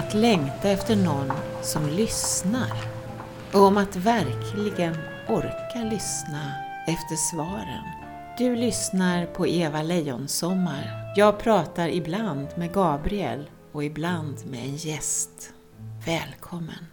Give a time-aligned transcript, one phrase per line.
[0.00, 1.32] att längta efter någon
[1.62, 2.72] som lyssnar
[3.52, 4.96] och om att verkligen
[5.28, 6.54] orka lyssna
[6.86, 7.84] efter svaren.
[8.38, 11.12] Du lyssnar på Eva Lejonsommar.
[11.16, 15.52] Jag pratar ibland med Gabriel och ibland med en gäst.
[16.06, 16.86] Välkommen!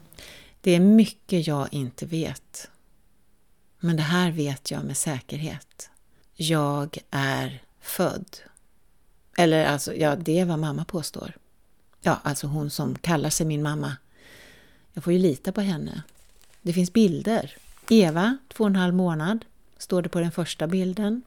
[0.62, 2.70] Det är mycket jag inte vet.
[3.80, 5.90] Men det här vet jag med säkerhet.
[6.36, 8.38] Jag är född.
[9.38, 11.34] Eller alltså, ja, det är vad mamma påstår.
[12.02, 13.98] Ja, alltså hon som kallar sig min mamma.
[14.94, 16.04] Jag får ju lita på henne.
[16.62, 17.58] Det finns bilder.
[17.90, 19.46] Eva, två och en halv månad,
[19.78, 21.22] står det på den första bilden.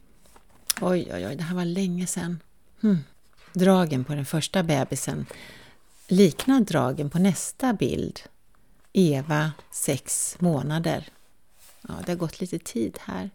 [0.80, 2.38] Oj, oj, oj, det här var länge sedan.
[2.80, 2.98] Hmm.
[3.52, 5.27] Dragen på den första bebisen
[6.09, 8.21] liknar dragen på nästa bild.
[8.93, 11.09] Eva, sex månader.
[11.88, 13.30] Ja, det har gått lite tid här.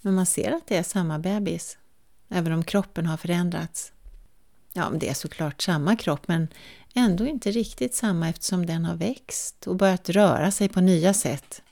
[0.00, 1.78] Men man ser att det är samma bebis,
[2.28, 3.92] även om kroppen har förändrats.
[4.72, 6.48] Ja, det är såklart samma kropp, men
[6.94, 11.62] ändå inte riktigt samma eftersom den har växt och börjat röra sig på nya sätt.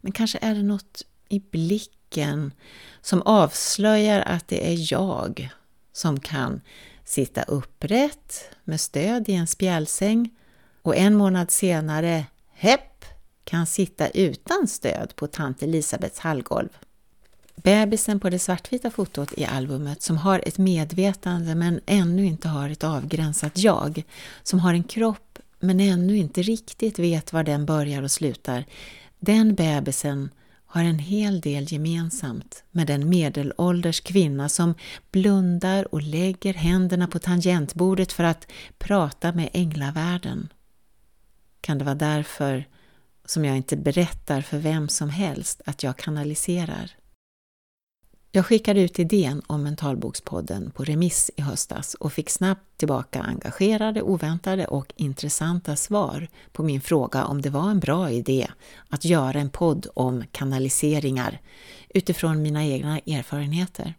[0.00, 2.52] Men kanske är det något i blicken
[3.00, 5.50] som avslöjar att det är jag
[5.92, 6.60] som kan
[7.04, 10.30] sitta upprätt med stöd i en spjälsäng
[10.82, 13.04] och en månad senare, hepp,
[13.44, 16.68] kan sitta utan stöd på tant Elisabeths hallgolv.
[17.62, 22.70] Bebisen på det svartvita fotot i albumet som har ett medvetande men ännu inte har
[22.70, 24.02] ett avgränsat jag,
[24.42, 28.64] som har en kropp men ännu inte riktigt vet var den börjar och slutar,
[29.18, 30.30] den bebisen
[30.66, 34.74] har en hel del gemensamt med den medelålders kvinna som
[35.10, 38.46] blundar och lägger händerna på tangentbordet för att
[38.78, 40.48] prata med änglavärlden.
[41.60, 42.64] Kan det vara därför
[43.24, 46.97] som jag inte berättar för vem som helst att jag kanaliserar?
[48.38, 54.02] Jag skickade ut idén om Mentalbokspodden på remiss i höstas och fick snabbt tillbaka engagerade,
[54.02, 58.48] oväntade och intressanta svar på min fråga om det var en bra idé
[58.88, 61.40] att göra en podd om kanaliseringar
[61.88, 63.94] utifrån mina egna erfarenheter.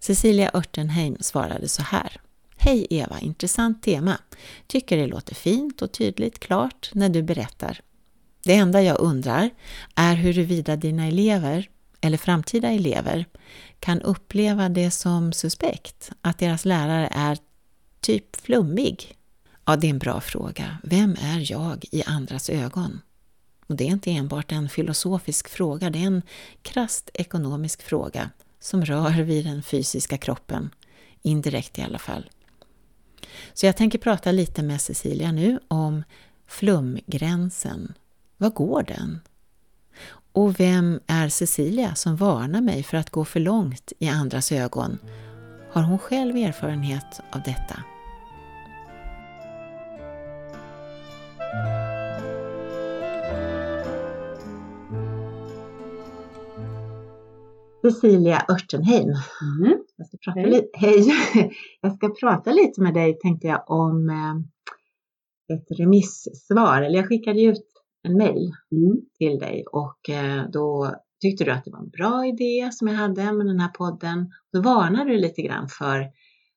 [0.00, 2.20] Cecilia Örtenheim svarade så här.
[2.56, 4.18] Hej Eva, intressant tema.
[4.66, 7.80] Tycker det låter fint och tydligt klart när du berättar.
[8.44, 9.50] Det enda jag undrar
[9.94, 11.68] är huruvida dina elever
[12.00, 13.26] eller framtida elever
[13.80, 17.38] kan uppleva det som suspekt, att deras lärare är
[18.00, 19.16] typ flummig?
[19.64, 20.78] Ja, det är en bra fråga.
[20.82, 23.00] Vem är jag i andras ögon?
[23.66, 26.22] Och det är inte enbart en filosofisk fråga, det är en
[26.62, 28.30] krasst ekonomisk fråga
[28.60, 30.70] som rör vid den fysiska kroppen,
[31.22, 32.30] indirekt i alla fall.
[33.54, 36.02] Så jag tänker prata lite med Cecilia nu om
[36.46, 37.94] flumgränsen.
[38.36, 39.20] Var går den?
[40.36, 44.98] Och vem är Cecilia som varnar mig för att gå för långt i andras ögon?
[45.72, 47.82] Har hon själv erfarenhet av detta?
[57.82, 59.08] Cecilia Örtenheim.
[59.58, 59.78] Mm.
[59.96, 60.70] Jag, ska prata hej.
[60.74, 61.12] Hej.
[61.80, 66.82] jag ska prata lite med dig tänkte jag om eh, ett remissvar.
[66.82, 67.75] Eller jag skickade ut
[68.06, 69.00] en mail mm.
[69.18, 72.94] till dig och eh, då tyckte du att det var en bra idé som jag
[72.94, 74.32] hade med den här podden.
[74.52, 76.10] Då varnade du lite grann för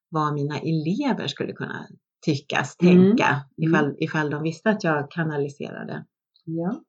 [0.10, 1.88] vad mina elever skulle kunna
[2.26, 2.96] tyckas, mm.
[2.96, 3.70] tänka mm.
[3.70, 6.06] ifall, ifall de visste att jag kanaliserade.
[6.46, 6.84] Ja.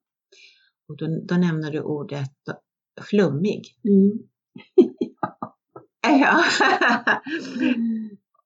[0.88, 2.31] Och då, då nämner du ordet
[3.00, 3.62] flummig.
[3.84, 4.19] Mm.
[6.20, 6.44] ja.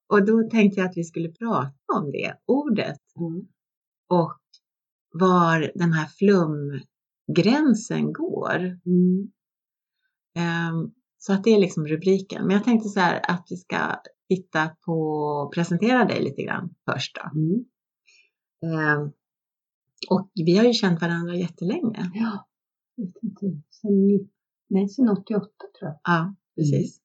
[0.08, 3.00] och då tänkte jag att vi skulle prata om det ordet.
[3.20, 3.46] Mm.
[4.08, 4.38] Och
[5.14, 8.78] var den här flumgränsen går.
[8.86, 9.32] Mm.
[10.38, 12.46] Um, så att det är liksom rubriken.
[12.46, 13.76] Men jag tänkte så här att vi ska
[14.28, 17.40] titta på, presentera dig lite grann först då.
[17.40, 17.64] Mm.
[19.00, 19.12] Um,
[20.10, 22.10] och vi har ju känt varandra jättelänge.
[22.14, 22.48] Ja,
[22.94, 24.28] jag vet inte, sen,
[24.68, 25.48] nej, sen 88
[25.78, 26.00] tror jag.
[26.04, 26.98] Ja, precis.
[26.98, 27.04] Mm.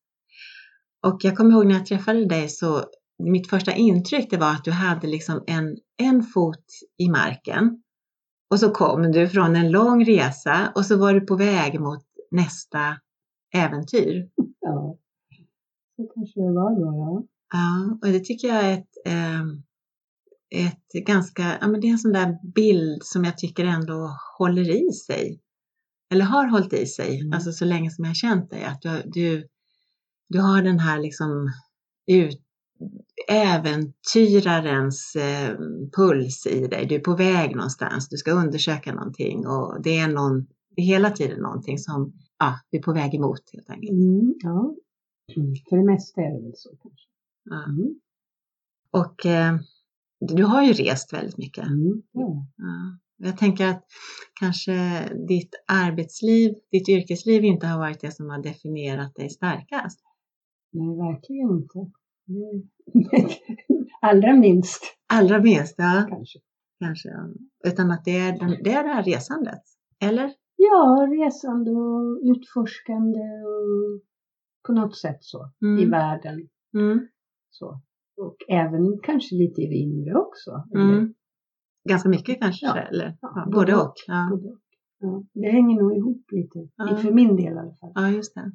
[1.14, 2.86] Och jag kommer ihåg när jag träffade dig så
[3.24, 6.66] mitt första intryck det var att du hade liksom en, en fot
[6.98, 7.84] i marken
[8.50, 12.04] och så kom du från en lång resa och så var du på väg mot
[12.32, 12.98] nästa
[13.54, 14.30] äventyr.
[14.60, 14.98] Ja,
[15.96, 17.24] så kanske det var då, ja.
[17.54, 19.42] Ja, och det tycker jag är ett, eh,
[20.66, 24.90] ett ganska, ja men det är en sån där bild som jag tycker ändå håller
[24.90, 25.40] i sig.
[26.12, 27.34] Eller har hållit i sig, mm.
[27.34, 28.64] alltså så länge som jag har känt dig.
[28.64, 29.48] Att du, du,
[30.30, 31.52] du har den här liksom
[32.08, 32.42] ut,
[33.30, 35.58] äventyrarens eh,
[35.96, 36.86] puls i dig.
[36.86, 40.86] Du är på väg någonstans, du ska undersöka någonting och det är, någon, det är
[40.86, 43.92] hela tiden någonting som ja, du är på väg emot helt enkelt.
[43.92, 44.76] Mm, ja,
[45.36, 45.54] mm.
[45.70, 47.08] för det mesta är det väl så kanske.
[47.44, 47.64] Ja.
[47.64, 48.00] Mm.
[48.92, 49.56] Och eh,
[50.20, 51.68] du har ju rest väldigt mycket.
[51.68, 52.02] Mm.
[52.12, 52.46] Ja.
[52.58, 52.98] Ja.
[53.22, 53.86] Jag tänker att
[54.40, 54.74] kanske
[55.28, 60.00] ditt arbetsliv, ditt yrkesliv inte har varit det som har definierat dig starkast.
[60.72, 61.99] Nej, verkligen inte.
[62.30, 63.38] Det-
[64.02, 64.84] Allra minst
[65.14, 66.06] Allra minst, ja.
[66.10, 66.40] kanske.
[66.80, 67.10] Kanske.
[67.10, 67.30] ja.
[67.72, 69.62] Utan att det är, den, det är det här resandet.
[70.04, 70.32] Eller?
[70.56, 74.02] Ja, resande och utforskande och
[74.68, 75.90] på något sätt så i Mm.
[75.92, 76.48] världen.
[76.78, 77.08] Mm.
[77.50, 77.82] Så.
[78.22, 80.52] Och även kanske lite i det inre också.
[80.76, 81.14] Mm.
[81.90, 82.66] Ganska mycket kanske?
[82.66, 82.76] Ja.
[82.78, 83.18] Eller?
[83.22, 83.82] Ja, både och.
[83.82, 83.94] och.
[84.08, 84.28] Ja.
[84.32, 84.60] både och.
[85.00, 86.98] Ja, det hänger nog ihop lite, Ja.
[86.98, 87.92] för min del i alla fall.
[87.96, 88.52] ja, just det.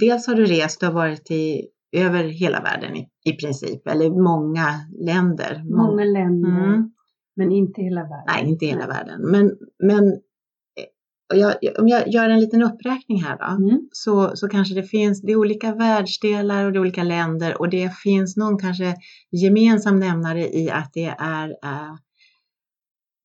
[0.00, 4.68] Dels har du rest, har varit i, över hela världen i, i princip, eller många
[5.06, 5.62] länder.
[5.76, 6.90] Många länder, Mm.
[7.36, 8.24] men inte hela världen.
[8.26, 9.20] Nej, inte hela världen.
[9.30, 13.64] Men, men eh, jag, om jag gör en liten uppräkning här då.
[13.64, 13.88] Mm.
[13.92, 17.68] så, så kanske det finns, det är olika världsdelar och det är olika länder och
[17.70, 18.94] det finns någon kanske
[19.30, 21.94] gemensam nämnare i att det är eh,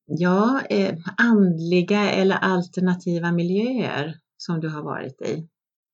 [0.06, 5.48] ja, eh, andliga eller alternativa miljöer som du har varit i.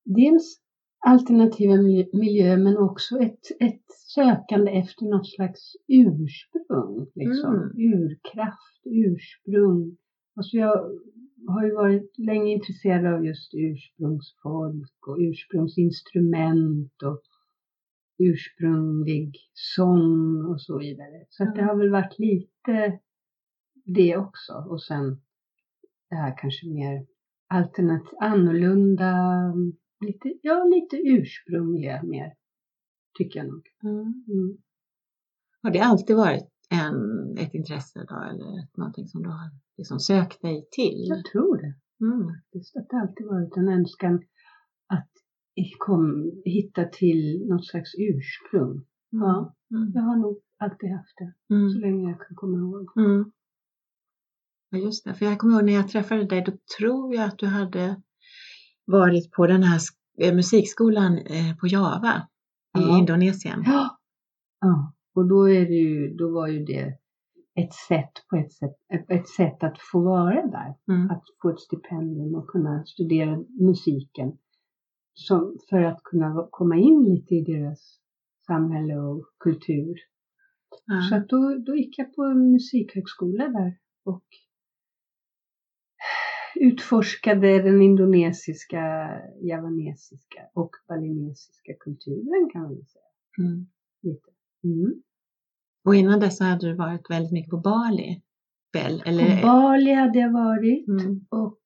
[0.04, 0.58] Dels
[1.06, 3.82] alternativa miljö- miljöer men också ett, ett
[4.14, 7.06] sökande efter något slags ursprung.
[7.14, 7.54] Liksom.
[7.54, 7.93] Mm.
[8.02, 9.96] Urkraft, ursprung.
[10.37, 10.76] Alltså jag
[11.49, 17.22] har ju varit länge intresserad av just ursprungsfolk och ursprungsinstrument och
[18.19, 21.26] ursprunglig sång och så vidare.
[21.28, 21.69] Så att det Mm.
[21.69, 22.99] har väl varit lite
[23.84, 24.52] det också.
[24.69, 25.20] Och sen
[26.10, 27.06] det här kanske mer
[27.49, 29.14] alternativ, annorlunda,
[30.06, 32.34] lite, ja lite ursprungliga mer,
[33.19, 33.62] tycker jag nog.
[33.82, 34.58] Mm.
[35.62, 36.99] Har det alltid varit en,
[37.38, 41.06] ett intresse då eller någonting som du har liksom sökt dig till?
[41.08, 41.75] Jag tror det.
[42.06, 42.28] Mm.
[42.28, 44.14] faktiskt, Att det alltid varit en önskan
[44.87, 45.08] att
[45.78, 48.84] kom, hitta till något slags ursprung.
[49.10, 49.54] Ja.
[49.70, 49.93] Mm.
[49.94, 51.81] Jag har nog alltid haft det, så Mm.
[51.81, 52.96] länge jag kan komma ihåg.
[52.96, 53.32] Mm.
[54.70, 55.14] Ja, just det.
[55.14, 58.02] För jag kommer ihåg när jag träffade dig, då tror jag att du hade
[58.84, 59.81] varit på den här
[60.19, 62.29] eh, musikskolan eh, på Java
[62.79, 62.99] i Ja.
[62.99, 63.62] Indonesien.
[63.67, 63.99] Ja.
[64.61, 64.93] ja.
[65.14, 66.99] Och då, är det ju, då var ju det
[67.55, 68.76] ett sätt, på ett sätt,
[69.08, 70.75] ett, sätt att få vara där.
[70.94, 71.11] Mm.
[71.11, 74.32] Att få ett stipendium och kunna studera musiken.
[75.14, 77.99] Som, för att kunna komma in lite i deras
[78.46, 79.94] samhälle och kultur.
[80.87, 81.17] Så Ja.
[81.17, 84.25] att då, då gick jag på en musikhögskola där och
[86.62, 89.11] utforskade den indonesiska,
[89.41, 93.05] javanesiska och balinesiska kulturen kan man säga.
[93.38, 93.67] Mm.
[94.03, 94.31] Lite.
[94.64, 95.03] Mm.
[95.85, 98.23] Och innan dess hade du varit väldigt mycket på Bali.
[98.73, 99.03] Väl?
[99.06, 101.26] Eller, På Bali hade jag varit Mm.
[101.29, 101.61] och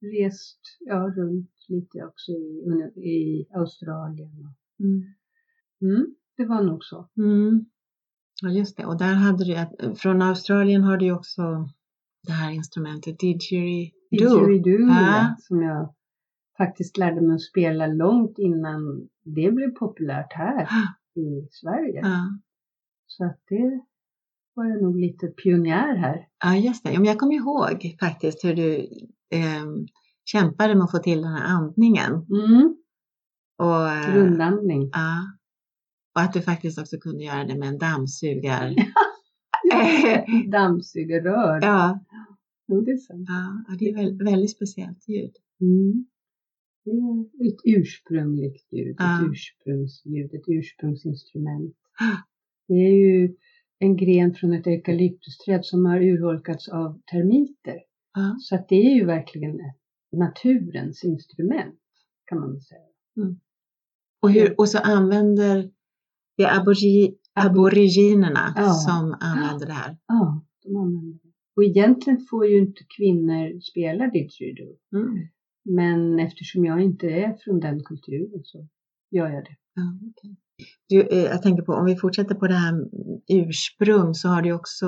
[0.00, 4.30] rest ja, runt lite också i, i Australien.
[4.80, 5.14] Mm.
[5.82, 7.08] Mm, det var nog så.
[7.16, 7.64] Mm.
[8.42, 8.86] Ja, just det.
[8.86, 11.68] Och där hade du, från Australien har du också
[12.26, 13.90] det här instrumentet didgeridoo.
[14.18, 15.34] Didgeridoo, Ja.
[15.38, 15.94] som jag
[16.58, 20.68] faktiskt lärde mig att spela långt innan det blev populärt här
[21.20, 22.00] i Sverige.
[22.02, 22.38] Ja.
[23.06, 23.80] Så att det
[24.54, 26.26] var jag nog lite pionjär här.
[26.44, 26.92] Ja, just det.
[26.92, 28.88] Jag kommer ihåg faktiskt hur du
[29.30, 29.86] ehm,
[30.24, 32.12] kämpade med att få till den här andningen.
[32.12, 32.76] Mm,
[33.58, 34.90] Och, eh, rundandning.
[34.92, 35.18] ja.
[36.14, 38.74] och att du faktiskt också kunde göra det med en dammsugar.
[40.50, 41.58] Dammsugarrör.
[41.62, 41.98] ja,
[42.66, 43.28] Jo, det är sant.
[43.68, 45.32] ja, det är väl, väldigt speciellt ljud.
[45.60, 46.06] Mm.
[46.84, 49.20] Det är ett ursprungligt ljud, Ja.
[49.24, 51.74] ett ursprungsljud, ett ursprungsinstrument.
[52.68, 53.36] Det är ju
[53.78, 57.78] en gren från ett eukalyptusträd som har urholkats av termiter.
[58.14, 58.36] Ja.
[58.40, 59.58] Så att det är ju verkligen
[60.12, 61.80] naturens instrument,
[62.24, 62.80] kan man säga.
[64.22, 65.70] Och, hur, och så använder
[66.36, 68.72] det är abori, aboriginerna Ja.
[68.72, 69.96] som använder det här.
[70.06, 71.23] Ja, de använder.
[71.56, 74.76] Och egentligen får ju inte kvinnor spela didgeridoo.
[74.94, 75.28] Mm.
[75.64, 78.68] Men eftersom jag inte är från den kulturen så
[79.10, 79.56] gör jag det.
[79.74, 80.36] Ja, okej.
[80.88, 82.74] du, eh, jag tänker på, om vi fortsätter på det här
[83.28, 84.86] ursprung så har du också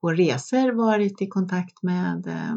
[0.00, 2.56] på resor varit i kontakt med eh,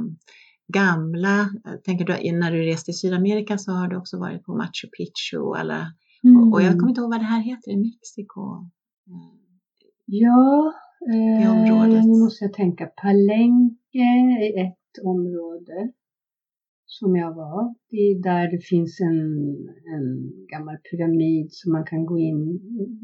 [0.74, 1.50] gamla,
[1.84, 5.38] tänker du, när du reste i Sydamerika så har du också varit på Machu Picchu
[5.38, 8.42] och alla, och, och jag kommer inte ihåg vad det här heter i Mexiko.
[9.08, 9.46] Eh,
[11.05, 12.05] Ja, Det eh, området.
[12.05, 12.85] nu måste jag tänka.
[12.85, 14.00] Palenque
[14.55, 15.91] är ett område
[16.85, 17.75] som jag var.
[17.89, 19.19] Det är där det finns en,
[19.95, 22.59] en gammal pyramid som man kan gå in,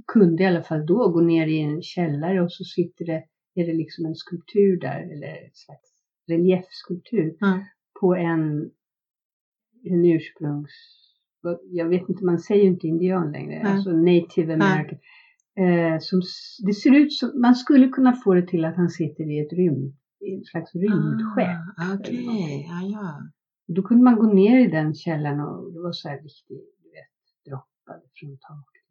[0.08, 3.24] kunde i alla fall då gå ner i en källare och så sitter det,
[3.56, 5.92] är det liksom en skulptur där, eller ett slags
[6.28, 7.60] reliefskulptur Ja.
[8.00, 8.72] på en,
[9.84, 10.72] en ursprungs,
[11.72, 13.72] jag vet inte, man säger ju inte indian längre, Nej.
[13.74, 15.00] alltså native american.
[15.62, 16.22] Eh, som,
[16.66, 19.54] det ser ut som, man skulle kunna få det till att han sitter i ett
[19.54, 21.58] rymd, i en slags rymdskepp.
[21.78, 22.26] Ah, Okej,
[22.70, 23.22] ja, ja.
[23.68, 26.70] Och Då kunde man gå ner i den källaren och det var så här riktigt,
[26.94, 28.86] vet, droppade från taket.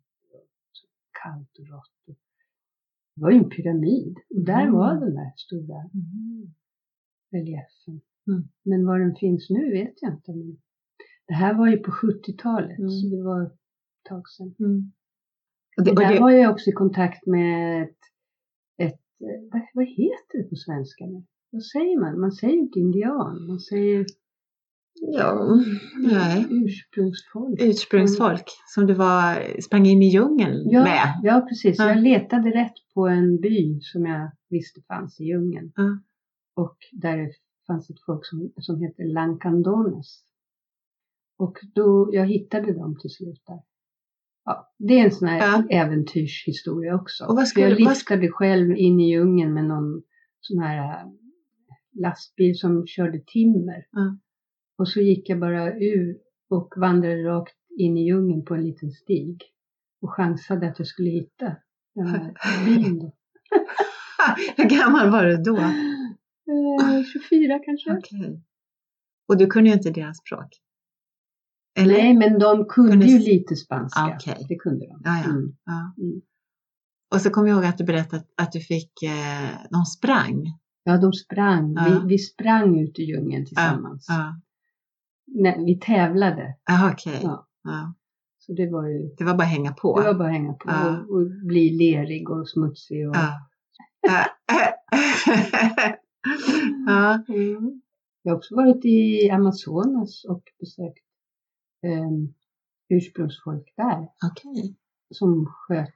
[1.23, 2.17] Kallt och rått.
[3.15, 4.17] Det var ju en pyramid.
[4.35, 4.75] Och där Mm.
[4.75, 6.55] var den där stora Mm.
[7.33, 8.01] reliefen.
[8.29, 8.49] Mm.
[8.63, 10.33] Men var den finns nu vet jag inte.
[10.33, 10.57] Men
[11.29, 12.91] det här var ju på 70-talet, Mm.
[12.91, 13.59] så det var ett
[14.09, 14.55] tag sedan.
[15.77, 17.99] Och det, Och där var jag också i kontakt med ett,
[18.79, 19.01] ett
[19.53, 21.05] vad, vad heter det på svenska?
[21.51, 22.21] Vad säger man?
[22.21, 24.07] Man säger inte indian, man säger
[25.01, 25.61] ja,
[25.97, 26.47] nej.
[26.51, 27.61] ursprungsfolk.
[27.63, 31.21] Ursprungsfolk som du var, sprang in i djungeln Ja, med.
[31.23, 31.79] ja, precis.
[31.79, 31.89] Ja.
[31.89, 35.73] Jag letade rätt på en by som jag visste fanns i djungeln.
[35.77, 35.99] Ja.
[36.55, 37.31] Och där
[37.67, 40.25] fanns ett folk som, som heter Lancandones.
[41.39, 43.61] Och då, jag hittade dem till slut där.
[44.45, 45.77] Ja, det är en sån här Ja.
[45.79, 47.25] äventyrshistoria också.
[47.25, 50.03] Och vad skulle- jag vad liftade själv in i djungeln med någon
[50.41, 51.07] sån här äh,
[52.03, 53.85] lastbil som körde timmer.
[53.91, 54.19] Ja.
[54.79, 56.17] Och så gick jag bara ur
[56.51, 59.43] och vandrade rakt in i djungeln på en liten stig.
[60.03, 61.57] Och chansade att jag skulle hitta
[61.95, 62.35] den här
[63.01, 63.13] då.
[64.57, 65.57] Hur gammal var du då?
[65.57, 67.91] Eh, 24 kanske?
[67.93, 68.43] Okej.
[69.29, 70.49] Och du kunde ju inte deras språk?
[71.79, 71.95] Eller?
[71.95, 74.01] Nej, men de kunde Kunde ju lite spanska.
[74.01, 74.47] Ah, okej.
[74.49, 75.01] Det kunde de.
[75.05, 75.31] Ja, ja.
[75.31, 75.57] Mm.
[75.65, 75.95] Ja.
[75.99, 76.21] Mm.
[77.15, 80.45] Och så kommer jag ihåg att du berättade att du fick, eh, de sprang.
[80.85, 81.75] Ja, de sprang.
[81.77, 81.85] Ja.
[81.85, 84.07] Vi, vi sprang ut i djungeln tillsammans.
[84.09, 84.41] Ja.
[85.27, 86.55] Nej, vi tävlade.
[86.71, 87.21] Aha, okej.
[87.23, 87.95] Ja.
[88.39, 90.01] Så det var ju Det var bara att hänga på.
[90.01, 93.09] det var bara att hänga på och, och bli lerig och smutsig.
[93.09, 93.41] Och, Ja.
[96.87, 97.25] ja.
[97.29, 97.81] Mm.
[98.23, 101.05] Jag har också varit i Amazonas och besökt
[101.83, 102.35] um,
[102.89, 104.77] ursprungsfolk där Okej.
[105.11, 105.89] som sköt,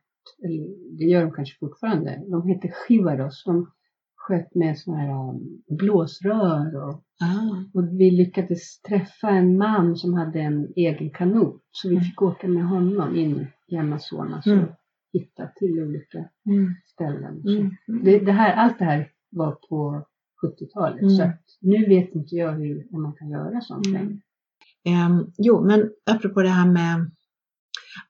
[0.44, 3.42] eller det gör de kanske fortfarande, de heter chivaros.
[3.46, 3.70] De
[4.16, 7.64] sköt med sådana här um, blåsrör och, Ah.
[7.74, 11.62] och vi lyckades träffa en man som hade en egen kanot.
[11.70, 12.04] Så vi Mm.
[12.04, 14.58] fick åka med honom in i Amazonas Mm.
[14.64, 14.68] och
[15.12, 16.74] hitta till olika Mm.
[16.84, 17.42] ställen.
[17.48, 17.70] Mm.
[18.04, 20.06] det, det här, allt det här var på
[20.42, 21.00] 70-talet.
[21.02, 21.10] Mm.
[21.10, 24.02] Så att nu vet inte jag hur, om man kan göra sånt Mm.
[24.02, 24.20] längre.
[24.84, 27.10] Ehm, jo, men apropå det här med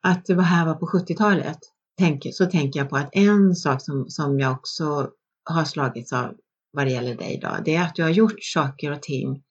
[0.00, 1.58] att det var här var på 70-talet,
[1.98, 5.08] tänker, så tänker jag på att en sak som, som jag också
[5.50, 6.34] har slagits av
[6.72, 9.42] vad det gäller dig då, det är att du har gjort saker och ting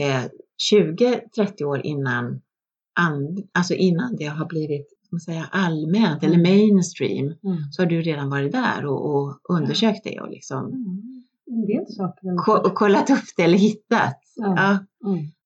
[0.00, 0.24] eh,
[0.72, 2.40] 20-30 år innan,
[3.00, 6.42] and, alltså innan det har blivit man säga, allmänt eller Mm.
[6.58, 7.72] mainstream, Mm.
[7.72, 11.24] så har du redan varit där och, och undersökt det och liksom Mm.
[11.50, 12.36] En del saker.
[12.36, 14.18] ko- och kollat upp det eller hittat.
[14.36, 14.78] Ja.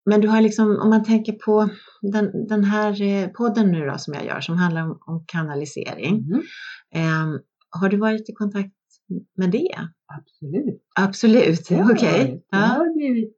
[0.07, 1.69] Men du har liksom, om man tänker på
[2.03, 6.15] den, den här eh, podden nu då som jag gör som handlar om, om kanalisering.
[6.19, 6.43] Mm.
[6.95, 7.41] Ehm,
[7.71, 8.73] har du varit i kontakt
[9.37, 9.75] med det?
[10.07, 10.83] Absolut.
[11.01, 11.83] Absolut, okej.
[11.83, 12.47] varit.
[12.51, 12.67] Jag Ja.
[12.67, 13.37] har blivit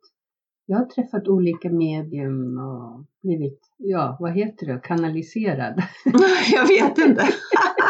[0.67, 5.83] jag har träffat olika medium och blivit, ja vad heter det, kanaliserad.
[6.53, 7.29] jag vet inte.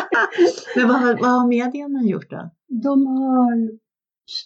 [0.76, 2.50] Men vad, vad har medierna gjort då?
[2.83, 3.71] De har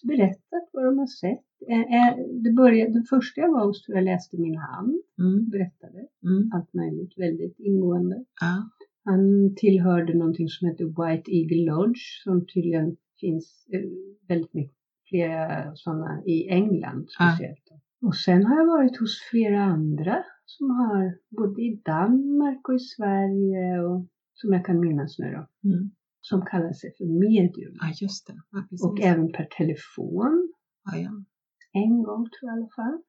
[0.09, 1.45] berättat vad de har sett.
[1.71, 5.51] Eh, eh, Det, började, det första jag var hos tror jag läste min hand, Mm,
[5.51, 8.25] berättade mm, allt möjligt, väldigt ingående.
[8.41, 8.71] ja,
[9.05, 13.81] Han tillhörde någonting som heter White Eagle Lodge som tydligen finns eh,
[14.29, 14.77] väldigt mycket
[15.09, 17.31] flera sådana i England Ja.
[17.33, 17.69] speciellt.
[18.03, 22.79] Och sen har jag varit hos flera andra som har både i Danmark och i
[22.79, 25.91] Sverige och som jag kan minnas nu då, mm.
[26.21, 27.77] som kallar sig för medium.
[27.81, 28.35] ja just det.
[28.51, 28.89] Ja.
[28.89, 30.53] Och även per telefon,
[30.85, 31.11] ja, ja.
[31.85, 33.03] En gång tror jag i alla fall.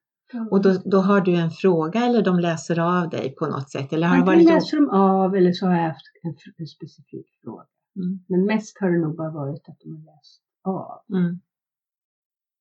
[0.50, 3.92] och då, då har du en fråga eller de läser av dig på något sätt?
[3.92, 6.66] Eller har det Antingen varit läser de av eller så har jag haft en, en
[6.66, 7.64] specifik fråga.
[7.96, 11.16] Mm, Men mest har det nog bara varit att de har läst av.
[11.18, 11.40] mm,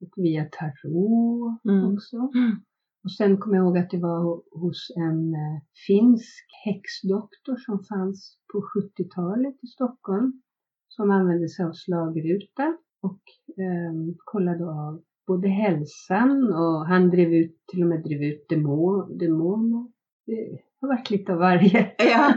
[0.02, 1.94] Och via tarot Mm.
[1.94, 2.18] också.
[2.18, 2.62] mm.
[3.04, 7.84] Och sen kommer jag ihåg att det var ho- hos en eh, finsk häxdoktor som
[7.84, 10.42] fanns på 70-talet i Stockholm.
[10.88, 13.22] Som använde sig av slagruta och
[13.64, 13.94] eh,
[14.26, 19.88] kollade av både hälsan och han drev ut, till och med drev ut demon, demoner.
[20.26, 21.92] Det har varit lite av varje.
[21.98, 22.34] Ja,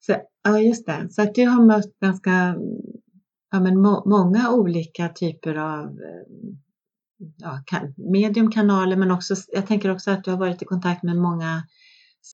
[0.00, 0.14] så,
[0.44, 1.08] ja just det.
[1.10, 2.56] Så att du har mött ganska
[3.50, 6.52] ja, men må, många olika typer av eh,
[7.36, 11.16] ja, kan, mediumkanaler men också, jag tänker också att du har varit i kontakt med
[11.16, 11.62] många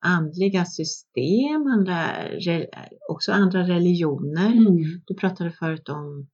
[0.02, 2.06] andliga system, andra,
[3.08, 4.52] också andra religioner.
[5.06, 6.26] Du pratade förut om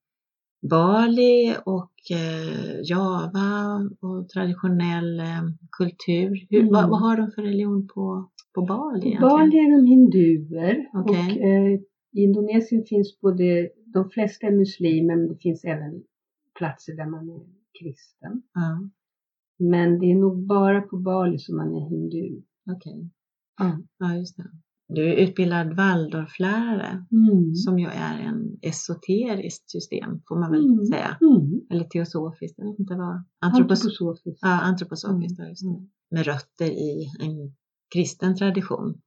[0.63, 5.43] Bali och eh, Java och traditionell eh,
[5.79, 6.47] kultur.
[6.51, 6.73] Hur, Mm.
[6.73, 8.99] vad, vad har de för religion på, på Bali?
[9.07, 9.21] Egentligen?
[9.21, 11.33] Bali är de hinduer Okej.
[11.33, 11.73] och eh,
[12.13, 16.03] i Indonesien finns både de flesta är muslimer, men det finns även
[16.59, 17.41] platser där man är
[17.81, 18.43] kristen.
[18.55, 18.89] Ja,
[19.59, 22.43] Men det är nog bara på Bali som man är hindu.
[22.77, 23.11] okej.
[23.59, 23.79] Ja.
[23.99, 24.51] Ja, just det.
[24.89, 27.55] Du är utbildad Waldorflärare Mm.
[27.55, 30.85] som ju är en esoteriskt system får man väl Mm.
[30.85, 31.19] säga.
[31.21, 31.61] Mm.
[31.71, 33.25] Eller teosofiskt, jag vet inte vad.
[33.45, 34.39] Antropos- Antroposofiskt.
[34.43, 35.49] ja, antroposofiskt, Mm.
[35.51, 35.87] just det.
[36.17, 37.55] Med rötter i en
[37.95, 39.01] kristen tradition.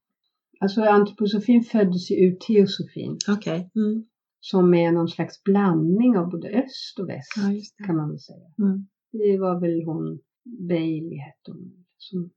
[0.60, 3.70] Alltså antroposofin föddes ju ur teosofin Okej.
[3.76, 4.04] Mm.
[4.40, 8.46] som är någon slags blandning av både öst och väst Ja, kan man väl säga.
[8.58, 8.86] Mm.
[9.12, 10.18] Det var väl hon,
[10.68, 12.30] Bailey hette hon, som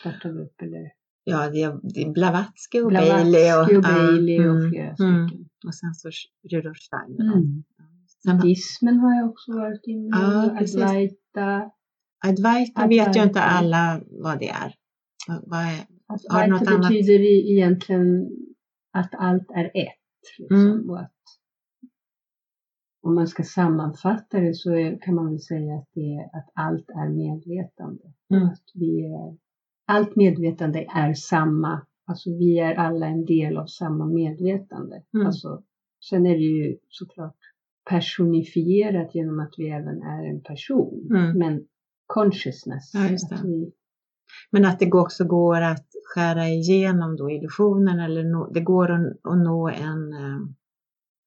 [0.00, 0.90] startade upp eller
[1.30, 3.52] Ja, det är, det är Blavatsky och Blavatsky Bailey.
[3.52, 5.28] och, ja, Bailey och mm, flera mm.
[5.28, 5.48] stycken.
[5.66, 6.08] Och sen så
[6.50, 7.32] Rudolf Steiner.
[7.34, 7.64] Mm.
[8.24, 10.10] Buddhismen har jag också varit inne i.
[10.10, 10.58] Ja.
[10.60, 11.70] Advaita.
[12.26, 14.74] Advaita vet ju inte alla vad det är.
[15.42, 16.88] Vad- är Advaita annat?
[16.88, 18.28] betyder i- egentligen
[18.92, 19.94] att allt är ett.
[20.38, 20.90] Liksom, Mm.
[20.90, 21.12] och att,
[23.02, 26.48] om man ska sammanfatta det så är, kan man väl säga att, det är, att
[26.54, 28.04] allt är medvetande.
[28.34, 28.42] Mm.
[28.48, 29.36] Att vi är,
[29.88, 31.80] allt medvetande är samma.
[32.06, 35.02] Alltså vi är alla en del av samma medvetande.
[35.14, 35.26] Mm.
[35.26, 35.62] Alltså,
[36.10, 37.36] sen är det ju såklart
[37.90, 41.08] personifierat genom att vi även är en person.
[41.10, 41.38] Mm.
[41.38, 41.64] Men
[42.06, 42.94] consciousness.
[42.94, 43.72] Ja, att vi,
[44.50, 49.06] Men att det också går att skära igenom då illusionen eller nå, det går att,
[49.22, 50.40] att nå en eh,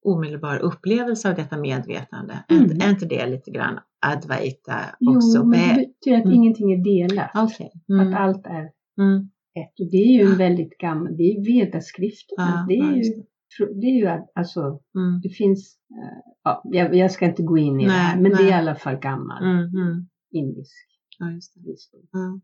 [0.02, 2.44] omedelbar upplevelse av detta medvetande.
[2.50, 2.82] Mm.
[2.82, 5.44] är inte det lite grann Advaita jo, också?
[5.46, 6.36] men det betyder att Mm.
[6.36, 7.30] ingenting är delat.
[7.36, 8.14] Att Mm.
[8.14, 8.70] allt är
[9.02, 9.30] Mm.
[9.56, 9.80] ett.
[9.80, 12.48] Och det är ju en väldigt gammal, det är vedaskrifterna.
[12.48, 13.18] Ja, det, ja, är just
[13.60, 14.62] ju, det är ju att- alltså,
[14.96, 15.22] Mm.
[15.24, 18.32] det finns, eh, ja, jag, jag ska inte gå in i det här, Nej, men
[18.32, 18.46] det nej.
[18.48, 20.08] är i alla fall gammal Mm.
[20.34, 20.88] Indisk
[21.20, 21.62] Ja, det.
[21.72, 22.02] visdom.
[22.12, 22.40] Ja.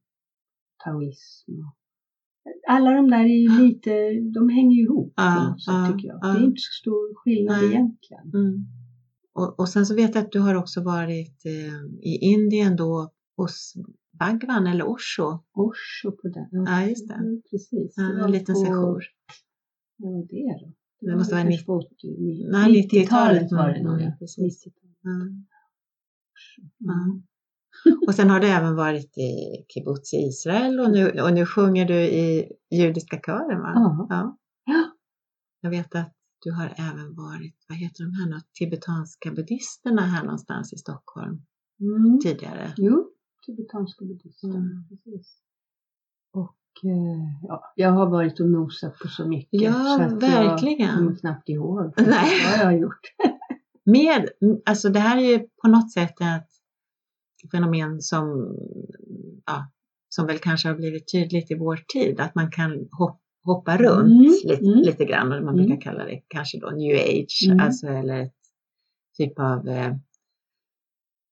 [0.84, 1.52] Taoism.
[1.52, 1.76] och-
[2.68, 3.92] Alla de där är ju lite,
[4.34, 6.20] de hänger ihop Ja, på något sätt ja, tycker jag.
[6.22, 6.28] ja.
[6.34, 7.66] Det är inte så stor skillnad Nej.
[7.72, 8.26] egentligen.
[8.34, 8.66] Mm.
[9.34, 13.12] Och, och sen så vet jag att du har också varit eh, i Indien då
[13.38, 13.74] hos
[14.20, 15.40] Bhagwan eller Osho.
[15.54, 16.48] Osho på den.
[16.52, 17.14] Ja, just det.
[17.14, 17.94] Mm, Precis.
[17.98, 19.00] Ja, Det en liten på- session.
[19.98, 20.74] Vad var det då?
[21.02, 21.88] Det måste var vara kanske på 80,
[22.20, 23.94] ni- Nej, 90-talet var det nog.
[23.94, 24.12] mm, Ja.
[24.20, 24.66] precis.
[24.66, 24.98] 90-talet.
[25.02, 25.12] Ja.
[26.94, 27.24] Mm.
[28.08, 29.32] Och sen har du även varit i
[29.74, 33.72] kibbutz i Israel och nu, och nu sjunger du i judiska kören va?
[33.76, 34.08] Ja.
[34.10, 34.38] ja.
[34.66, 34.92] Ja.
[35.62, 40.74] Jag vet att du har även varit, vad heter de här tibetanska buddhisterna här någonstans
[40.74, 41.42] i Stockholm
[41.80, 42.20] Mm.
[42.20, 42.74] tidigare.
[42.78, 43.10] Jo,
[43.46, 44.48] tibetanska buddhister.
[44.48, 44.86] Mm.
[44.90, 45.38] Precis.
[46.34, 49.62] Och eh, ja, jag har varit och nosat på så mycket.
[49.62, 50.88] Ja, så att verkligen.
[50.88, 52.08] Jag kommer knappt ihåg Nej.
[52.46, 53.00] vad jag har gjort.
[53.86, 54.30] Med,
[54.66, 56.48] alltså det här är ju på något sätt ett
[57.52, 58.56] fenomen som,
[59.46, 59.72] ja,
[60.10, 64.12] som väl kanske har blivit tydligt i vår tid, att man kan hop, hoppa runt
[64.12, 64.80] Mm, lite, mm.
[64.80, 65.56] lite grann, man Mm.
[65.56, 67.60] brukar kalla det kanske då new age, Mm.
[67.60, 68.34] alltså eller ett
[69.18, 69.96] typ av eh,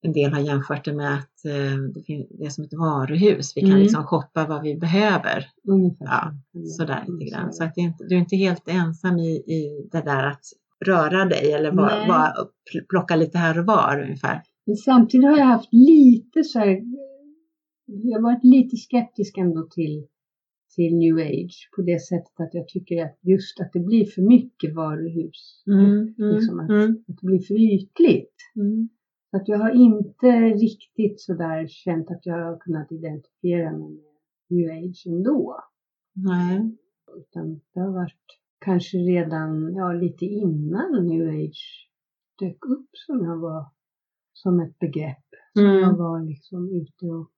[0.02, 3.58] en del har jämfört det med att eh, det, finns, det är som ett varuhus.
[3.58, 3.82] Vi kan Mm.
[3.82, 5.46] liksom shoppa vad vi behöver.
[6.00, 6.66] Ja, så.
[6.70, 7.54] Sådär Mm, lite grann.
[7.54, 10.42] så att inte, du är inte helt ensam i, i det där att
[10.86, 12.34] röra dig eller bara, bara
[12.74, 14.42] pl- plocka lite här och var ungefär.
[14.66, 16.84] Men samtidigt har jag haft lite så här,
[17.86, 20.08] jag har varit lite skeptisk ändå till,
[20.76, 24.22] till new age på det sättet att jag tycker att just att det blir för
[24.22, 25.64] mycket varuhus.
[26.36, 28.36] Liksom att, mm, att det blir för ytligt.
[28.56, 28.90] mm.
[29.32, 30.28] Så att jag har inte
[30.66, 34.14] riktigt sådär känt att jag har kunnat identifiera mig med
[34.50, 35.56] new age ändå.
[36.14, 36.78] Nej.
[37.18, 38.26] Utan det har varit
[38.60, 41.90] kanske redan, ja lite innan new age
[42.40, 43.66] dök upp som jag var
[44.46, 45.26] som ett begrepp.
[45.54, 45.98] Jag Mm.
[45.98, 47.30] var liksom ute och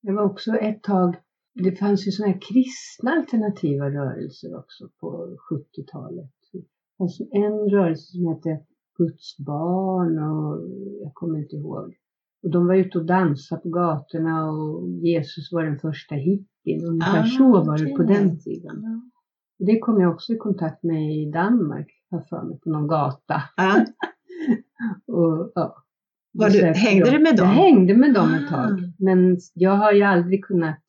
[0.00, 1.16] jag var också ett tag,
[1.54, 6.30] det fanns ju sådana här kristna alternativa rörelser också på 70-talet.
[6.52, 6.62] Det
[6.98, 8.60] fanns en rörelse som hette
[8.98, 10.68] Guds barn och
[11.02, 11.94] jag kommer inte ihåg.
[12.42, 16.84] Och de var ute och dansade på gatorna och Jesus var den första hippien.
[16.84, 18.76] Ungefär Ah, så var det på den tiden.
[19.58, 22.70] Och det kom jag också i kontakt med i Danmark, har jag för mig, på
[22.70, 23.42] någon gata.
[23.56, 23.84] Ja.
[25.06, 25.83] Och, ja,
[26.34, 27.46] Var du, hängde du med dem?
[27.46, 28.56] Jag hängde med dem ett Ah.
[28.56, 28.92] tag.
[28.98, 30.82] Men jag har ju aldrig kunnat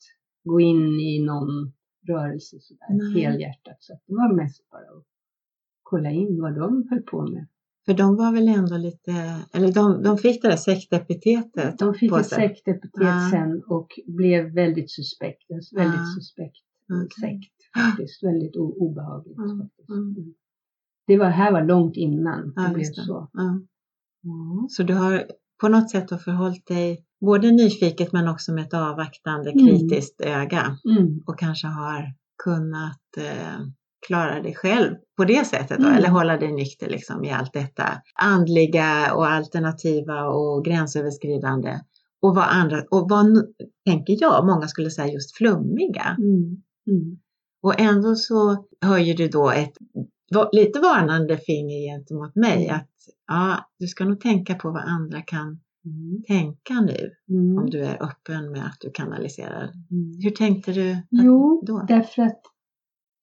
[0.44, 1.72] gå in i någon
[2.08, 3.24] rörelse sådär Nej.
[3.24, 3.78] helhjärtat.
[3.80, 5.06] Så det var mest bara att
[5.84, 7.48] kolla in vad de höll på med.
[7.86, 9.12] För de var väl ändå lite,
[9.54, 11.80] eller de, de fick det där sektepitetet.
[11.80, 13.30] De fick ett sektepitet Ah.
[13.32, 15.52] sen och blev väldigt suspekt.
[15.52, 16.16] En väldigt Ah.
[16.16, 16.58] suspekt
[16.94, 17.10] Okej.
[17.22, 18.24] sekt faktiskt.
[18.24, 19.90] Väldigt obehagligt Mm, faktiskt.
[19.90, 20.04] mm.
[20.18, 20.34] Mm.
[21.08, 23.30] Det var, här var långt innan det blev så.
[23.34, 23.62] Ja.
[24.26, 24.68] Ja.
[24.70, 25.26] Så du har
[25.62, 29.66] på något sätt förhållit dig både nyfiket men också med ett avvaktande Mm.
[29.66, 31.20] kritiskt öga Mm.
[31.28, 33.60] och kanske har kunnat eh,
[34.08, 35.98] klara dig själv på det sättet då, Mm.
[35.98, 37.84] eller hålla dig nykter liksom i allt detta
[38.22, 41.80] andliga och alternativa och gränsöverskridande.
[42.22, 43.26] Och vad andra, och vad,
[43.86, 46.16] tänker jag, många skulle säga just flummiga.
[46.20, 46.64] Mm.
[46.88, 47.18] Mm.
[47.64, 49.74] Och ändå så höjer du då ett
[50.52, 52.76] lite varnande finger gentemot mig Mm.
[52.76, 52.90] att
[53.28, 56.24] ja, du ska nog tänka på vad andra kan Mm.
[56.28, 57.58] tänka nu Mm.
[57.58, 59.64] om du är öppen med att du kanaliserar.
[59.64, 60.12] Mm.
[60.24, 61.86] Hur tänkte du Jo, då?
[61.88, 62.42] därför att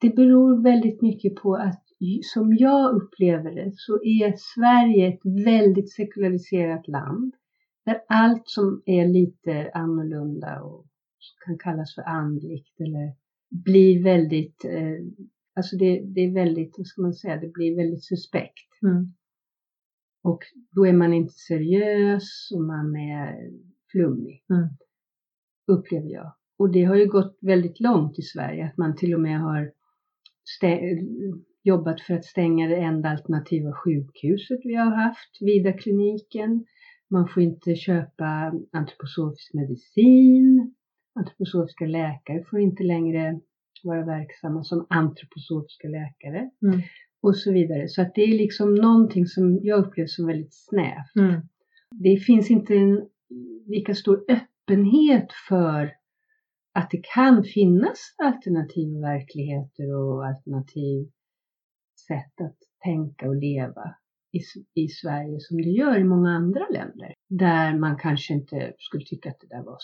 [0.00, 1.82] det beror väldigt mycket på att
[2.34, 7.34] som jag upplever det så är Sverige ett väldigt sekulariserat land
[7.86, 10.86] där allt som är lite annorlunda och
[11.46, 13.12] kan kallas för andligt eller
[13.64, 14.98] blir väldigt, eh,
[15.56, 18.82] alltså det, det är väldigt, vad ska man säga, det blir väldigt suspekt.
[18.82, 19.14] Mm.
[20.22, 23.50] Och då är man inte seriös och man är
[23.90, 24.44] flummig.
[24.50, 24.68] Mm.
[25.66, 26.32] Upplever jag.
[26.58, 29.72] Och det har ju gått väldigt långt i Sverige att man till och med har
[31.62, 36.64] jobbat för att stänga det enda alternativa sjukhuset vi har haft, Vida-kliniken.
[37.10, 40.74] Man får inte köpa antroposofisk medicin.
[41.14, 43.40] Antroposofiska läkare får inte längre
[43.83, 46.81] vara verksamma som antroposofiska läkare Mm.
[47.21, 47.88] och så vidare.
[47.88, 51.16] Så att det är liksom någonting som jag upplever som väldigt snävt.
[51.16, 51.40] Mm.
[51.90, 53.09] Det finns inte en
[53.66, 55.92] lika stor öppenhet för
[56.75, 61.11] att det kan finnas alternativa verkligheter och alternativ
[62.09, 63.95] sätt att tänka och leva
[64.33, 64.40] i,
[64.83, 67.14] i Sverige som det gör i många andra länder.
[67.29, 69.79] Där man kanske inte skulle tycka att det där var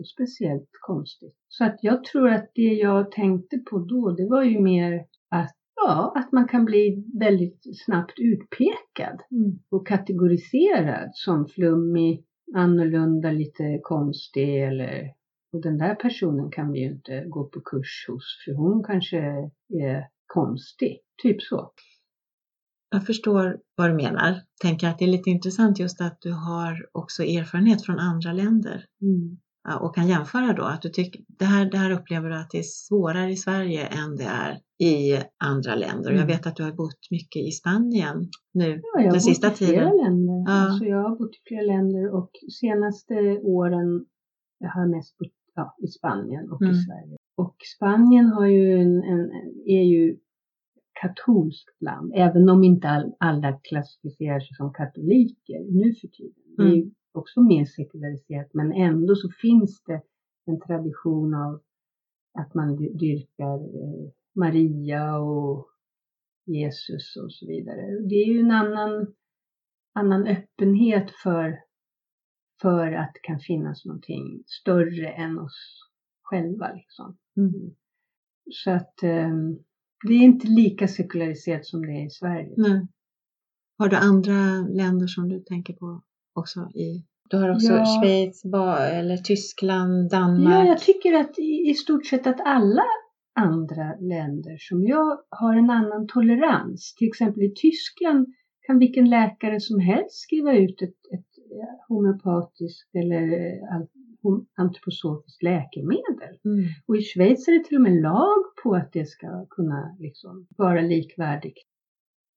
[0.00, 1.34] så, speciellt konstigt.
[1.48, 5.56] Så att jag tror att det jag tänkte på då, det var ju mer att,
[5.76, 9.58] ja, att man kan bli väldigt snabbt utpekad Mm.
[9.70, 12.24] och kategoriserad som flummig,
[12.56, 15.12] annorlunda, lite konstig eller
[15.52, 19.18] och den där personen kan vi ju inte gå på kurs hos för hon kanske
[19.68, 20.98] är konstig.
[21.22, 21.72] Typ så.
[22.90, 24.40] Jag förstår vad du menar.
[24.62, 28.84] Tänker att det är lite intressant just att du har också erfarenhet från andra länder
[29.02, 29.38] Mm.
[29.80, 32.58] Och kan jämföra då att du tycker det här, det här upplever du att det
[32.58, 34.52] är svårare i Sverige än det är
[34.88, 36.10] i andra länder.
[36.10, 36.26] Och jag Mm.
[36.26, 39.70] vet att du har bott mycket i Spanien nu Ja, jag den sista i flera
[39.90, 39.96] tiden.
[40.04, 40.44] länder.
[40.46, 40.52] Ja.
[40.52, 44.06] Alltså jag har bott i flera länder och senaste åren
[44.74, 46.74] har jag mest bott ja, i Spanien och Mm.
[46.74, 47.16] i Sverige.
[47.36, 49.30] Och Spanien har ju en, en,
[49.66, 50.16] är ju
[51.02, 56.74] katolskt land, även om inte all, alla klassificerar sig som katoliker nu för tiden.
[56.76, 60.02] Ju också mer sekulariserat, men ändå så finns det
[60.46, 61.62] en tradition av
[62.38, 65.66] att man dy- dyrkar eh, Maria och
[66.46, 67.80] Jesus och så vidare.
[68.08, 69.14] Det är ju en annan,
[69.94, 71.58] annan öppenhet för,
[72.62, 75.88] för att det kan finnas någonting större än oss
[76.22, 76.72] själva.
[76.72, 77.18] Liksom.
[77.36, 77.74] Mm.
[78.50, 79.30] Så att eh,
[80.06, 82.54] det är inte lika sekulariserat som det är i Sverige.
[82.56, 82.88] Nej.
[83.78, 86.02] Har du andra länder som du tänker på
[86.40, 87.04] också i?
[87.30, 87.84] Du har också Ja.
[87.84, 88.44] Schweiz,
[88.92, 90.54] eller Tyskland, Danmark.
[90.54, 92.84] Ja, jag tycker att i, i stort sett att alla
[93.34, 96.94] andra länder som jag har en annan tolerans.
[96.94, 98.26] Till exempel i Tyskland
[98.66, 101.30] kan vilken läkare som helst skriva ut ett, ett
[101.88, 103.80] homeopatiskt eller eh,
[104.56, 106.34] antroposofiskt läkemedel.
[106.44, 106.64] Mm.
[106.86, 110.46] Och i Schweiz är det till och med lag på att det ska kunna liksom
[110.56, 111.69] vara likvärdigt.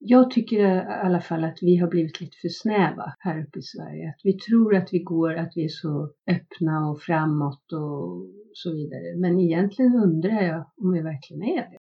[0.06, 3.62] Jag tycker i alla fall att vi har blivit lite för snäva här uppe i
[3.62, 4.10] Sverige.
[4.10, 8.74] Att vi tror att vi går, att vi är så öppna och framåt och så
[8.74, 9.18] vidare.
[9.18, 11.78] Men egentligen undrar jag om vi verkligen är det.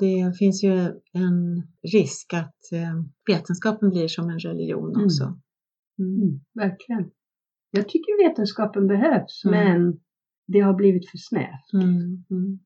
[0.00, 0.76] Det finns ju
[1.12, 5.04] en risk att eh, vetenskapen blir som en religion Mm.
[5.04, 5.24] också.
[5.98, 6.22] Mm.
[6.22, 7.10] Mm, verkligen.
[7.70, 9.58] Jag tycker vetenskapen behövs, Mm.
[9.80, 10.00] men
[10.46, 11.72] det har blivit för snävt.
[11.72, 12.24] Mm.
[12.30, 12.58] Mm.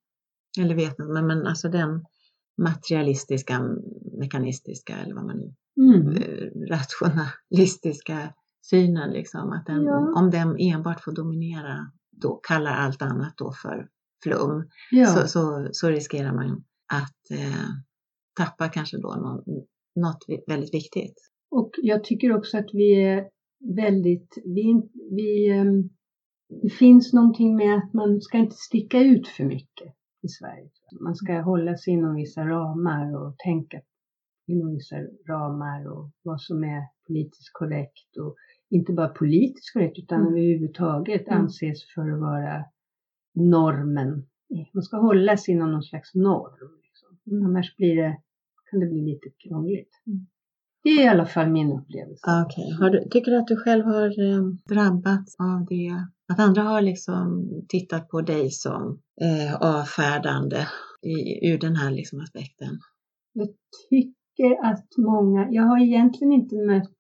[0.61, 2.05] Eller vet inte, men, men alltså den
[2.63, 3.61] materialistiska,
[4.21, 6.09] mekanistiska eller vad man nu Mm.
[6.09, 9.53] eh, rationalistiska synen liksom.
[9.53, 10.13] Att den, Ja.
[10.17, 11.77] om den enbart får dominera
[12.11, 13.89] då kallar allt annat då för
[14.23, 14.69] flum.
[14.91, 15.07] Ja.
[15.07, 17.69] Så, så, så riskerar man att eh,
[18.37, 19.45] tappa kanske då någon,
[19.97, 21.15] något väldigt viktigt.
[21.51, 23.29] Och jag tycker också att vi är
[23.77, 24.83] väldigt, vi,
[25.17, 25.89] vi, ehm,
[26.63, 30.71] det finns någonting med att man ska inte sticka ut för mycket i Sverige.
[31.01, 33.81] Man ska hålla sig inom vissa ramar och tänka
[34.47, 34.97] inom vissa
[35.29, 38.37] ramar och vad som är politiskt korrekt och
[38.71, 40.33] inte bara politiskt korrekt utan Mm.
[40.33, 41.41] överhuvudtaget Mm.
[41.41, 42.65] anses för att vara
[43.35, 44.27] normen.
[44.73, 46.71] Man ska hålla sig inom någon slags norm.
[46.83, 47.45] Liksom.
[47.47, 48.19] Annars blir det,
[48.71, 49.91] kan det bli lite krångligt.
[50.85, 52.25] Det är i alla fall min upplevelse.
[52.47, 52.73] Okay.
[52.81, 55.91] Har du, tycker du att du själv har eh, drabbats av det?
[56.33, 60.67] Att andra har liksom tittat på dig som eh, avfärdande
[61.03, 62.79] i, ur den här liksom aspekten?
[63.33, 63.49] Jag
[63.91, 66.93] tycker att många, jag har egentligen inte mött,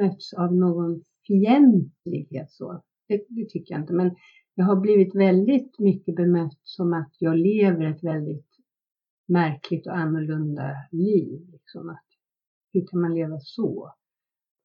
[0.00, 2.82] mötts av någon fientlighet så.
[3.08, 3.92] Det, det tycker jag inte.
[3.92, 4.10] Men
[4.54, 8.48] jag har blivit väldigt mycket bemött som att jag lever ett väldigt
[9.28, 11.40] märkligt och annorlunda liv.
[11.52, 12.06] Liksom att,
[12.72, 13.94] hur kan man leva så?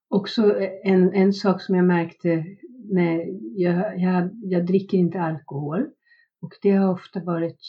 [0.09, 2.45] Också eh, en, en sak som jag märkte
[2.89, 5.87] när jag, jag, jag dricker inte alkohol.
[6.41, 7.59] Och det har ofta varit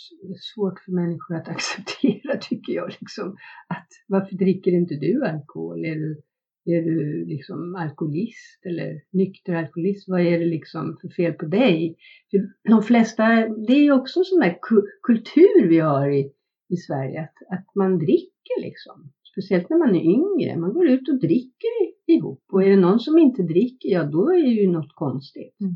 [0.54, 2.88] svårt för människor att acceptera tycker jag.
[3.00, 3.36] Liksom,
[3.68, 5.84] att varför dricker inte du alkohol?
[5.84, 6.22] Är du,
[6.64, 10.08] är du liksom alkoholist eller nykter alkoholist?
[10.08, 11.96] Vad är det liksom för fel på dig?
[12.30, 13.24] För de flesta,
[13.66, 14.58] det är ju också sån där
[15.02, 16.32] kultur vi har i,
[16.68, 19.12] i Sverige, att, att man dricker liksom.
[19.38, 20.56] Speciellt när man är yngre.
[20.56, 21.70] Man går ut och dricker
[22.06, 22.42] ihop.
[22.52, 25.60] Och är det någon som inte dricker, ja då är det ju något konstigt.
[25.60, 25.74] Mm.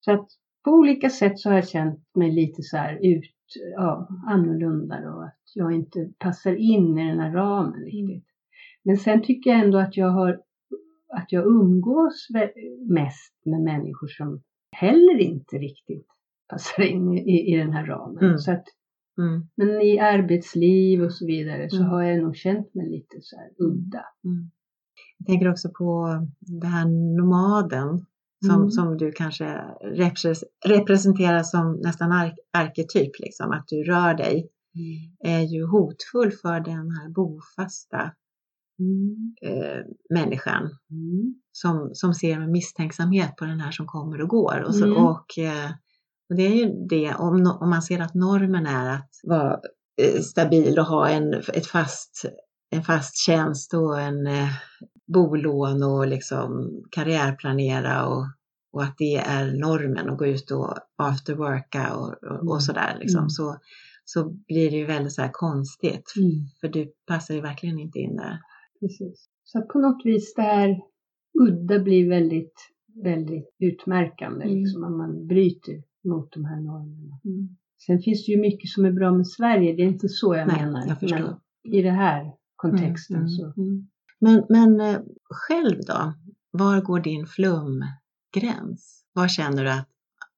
[0.00, 0.28] Så att
[0.64, 3.32] på olika sätt så har jag känt mig lite så här ut,
[3.76, 8.26] ja, annorlunda och att jag inte passar in i den här ramen riktigt.
[8.82, 10.40] Men sen tycker jag ändå att jag har,
[11.08, 12.28] att jag umgås
[12.88, 16.06] mest med människor som heller inte riktigt
[16.48, 18.24] passar in i, i den här ramen.
[18.24, 18.38] Mm.
[18.38, 18.64] Så att,
[19.18, 19.48] mm.
[19.54, 21.88] Men i arbetsliv och så vidare så mm.
[21.88, 24.04] har jag nog känt mig lite så här udda.
[24.24, 24.50] Mm.
[25.18, 28.06] Jag tänker också på det här nomaden
[28.46, 28.70] som, mm.
[28.70, 29.64] som du kanske
[30.64, 35.34] representerar som nästan ar arketyp, liksom, att du rör dig, mm.
[35.36, 38.12] är ju hotfull för den här bofasta
[38.78, 39.34] mm.
[39.42, 41.34] eh, människan mm.
[41.52, 44.64] som, som ser med misstänksamhet på den här som kommer och går.
[44.66, 44.96] Och, så, mm.
[44.96, 45.70] och, eh,
[46.28, 49.60] och det är ju det, om, om man ser att normen är att vara
[50.02, 52.24] eh, stabil och ha en, ett fast,
[52.70, 54.48] en fast tjänst och en eh,
[55.06, 58.24] bolån och liksom karriärplanera och,
[58.72, 62.60] och att det är normen att gå ut och afterworka och, och, och mm.
[62.60, 63.18] sådär liksom.
[63.18, 63.30] Mm.
[63.30, 63.56] Så,
[64.04, 66.12] så blir det ju väldigt så konstigt.
[66.16, 66.30] Mm.
[66.60, 68.38] För du passar ju verkligen inte in där.
[68.80, 69.28] Precis.
[69.44, 70.76] Så på något vis det här
[71.40, 72.54] udda blir väldigt,
[73.04, 74.44] väldigt utmärkande.
[74.44, 74.56] Mm.
[74.56, 77.20] Liksom, att man bryter mot de här normerna.
[77.24, 77.56] Mm.
[77.86, 79.76] Sen finns det ju mycket som är bra med Sverige.
[79.76, 80.86] Det är inte så jag Nej, menar.
[80.86, 81.18] Jag förstår.
[81.18, 83.52] Men i den här kontexten mm, så.
[84.20, 86.14] Men, men eh, själv då?
[86.50, 89.04] Var går din flumgräns?
[89.12, 89.88] Var känner du att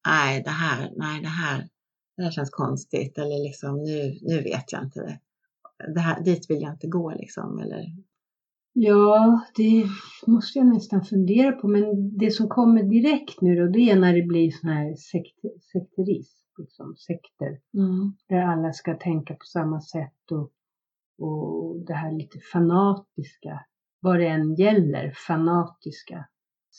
[0.07, 1.69] nej, det här, nej, det här,
[2.17, 5.21] det här känns konstigt eller liksom nu, nu vet jag inte det.
[5.95, 7.85] det här, dit vill jag inte gå liksom eller?
[8.81, 9.87] Ja, det
[10.27, 14.15] måste jag nästan fundera på, men det som kommer direkt nu då, det är när
[14.15, 15.41] det blir sån här sekt,
[15.73, 18.13] sekterism, liksom sekter, mm.
[18.29, 20.51] där alla ska tänka på samma sätt och,
[21.27, 23.61] och det här lite fanatiska
[24.01, 26.29] vad det än gäller, fanatiska,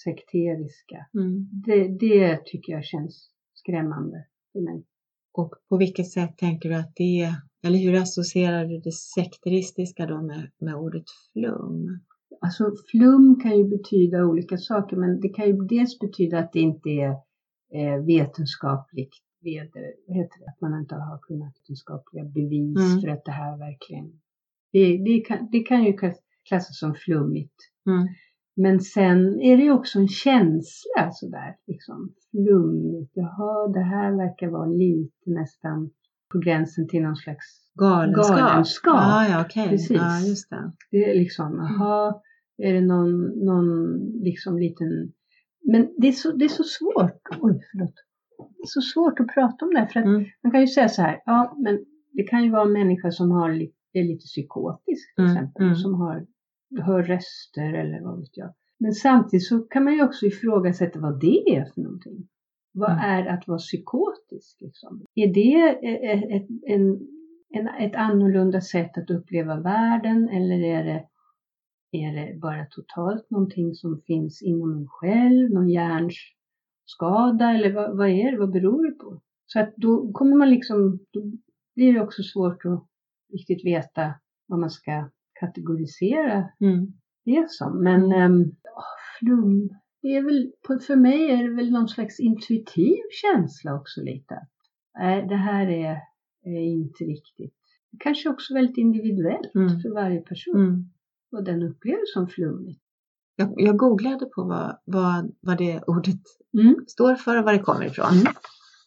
[0.04, 1.06] sekteriska.
[1.14, 1.50] Mm.
[1.66, 4.86] Det, det tycker jag känns skrämmande för mig.
[5.40, 10.22] Och på vilket sätt tänker du att det, eller hur associerar du det sekteristiska då
[10.22, 12.00] med, med ordet flum?
[12.42, 16.60] Alltså flum kan ju betyda olika saker, men det kan ju dels betyda att det
[16.60, 17.10] inte är
[17.74, 19.94] eh, vetenskapligt veder,
[20.48, 23.02] att man inte har kunnat vetenskapliga bevis mm.
[23.02, 24.22] för att det här verkligen...
[24.72, 25.94] Det, det, kan, det kan ju
[26.48, 27.56] klassas som flummigt.
[27.88, 28.08] Mm.
[28.62, 33.12] Men sen är det ju också en känsla sådär, liksom flummigt.
[33.14, 35.90] Jaha, det här verkar vara lite nästan
[36.32, 37.46] på gränsen till någon slags
[37.76, 38.38] galenskap.
[38.38, 39.00] galenskap.
[39.00, 39.70] Ah, ja, okay.
[39.70, 39.98] Precis.
[39.98, 40.72] Ja, just det.
[40.92, 42.22] det är liksom, jaha,
[42.58, 45.12] är det någon, någon liksom liten...
[45.72, 47.22] Men det är så, det är så svårt.
[47.42, 47.96] Oj, förlåt.
[48.38, 49.88] Det är så svårt att prata om det.
[49.94, 50.26] För att mm.
[50.44, 53.32] man kan ju säga så här, ja, men det kan ju vara en människa som
[53.32, 53.50] har,
[53.94, 55.36] är lite psykotisk till mm.
[55.36, 55.76] exempel, mm.
[55.76, 56.26] som har
[56.78, 58.54] hör röster eller vad vet jag.
[58.80, 62.28] Men samtidigt så kan man ju också ifrågasätta vad det är för någonting.
[62.72, 63.04] Vad mm.
[63.04, 64.62] är att vara psykotisk?
[64.62, 65.06] Liksom?
[65.16, 65.88] Är det
[66.36, 67.08] ett, en,
[67.50, 71.06] en, ett annorlunda sätt att uppleva världen eller är det,
[71.92, 78.10] är det bara totalt någonting som finns inom en själv, någon hjärnskada eller vad, vad
[78.10, 79.22] är det, vad beror det på?
[79.46, 81.22] Så att då kommer man liksom, då
[81.76, 82.86] blir det också svårt att
[83.34, 84.14] riktigt veta
[84.48, 86.94] vad man ska kategorisera mm.
[87.26, 87.84] det som.
[87.84, 88.56] Men ähm,
[89.20, 89.70] flum,
[90.02, 90.52] det är väl,
[90.88, 94.36] för mig är det väl någon slags intuitiv känsla också lite.
[95.00, 95.98] Nej, det här är,
[96.46, 97.54] är inte riktigt.
[98.00, 99.82] Kanske också väldigt individuellt mm.
[99.82, 100.56] för varje person.
[100.56, 100.90] Mm.
[101.30, 102.82] Vad den upplever som flummigt.
[103.36, 106.22] Jag, jag googlade på vad, vad, vad det ordet
[106.54, 106.76] mm.
[106.88, 108.12] står för och var det kommer ifrån.
[108.12, 108.34] Mm.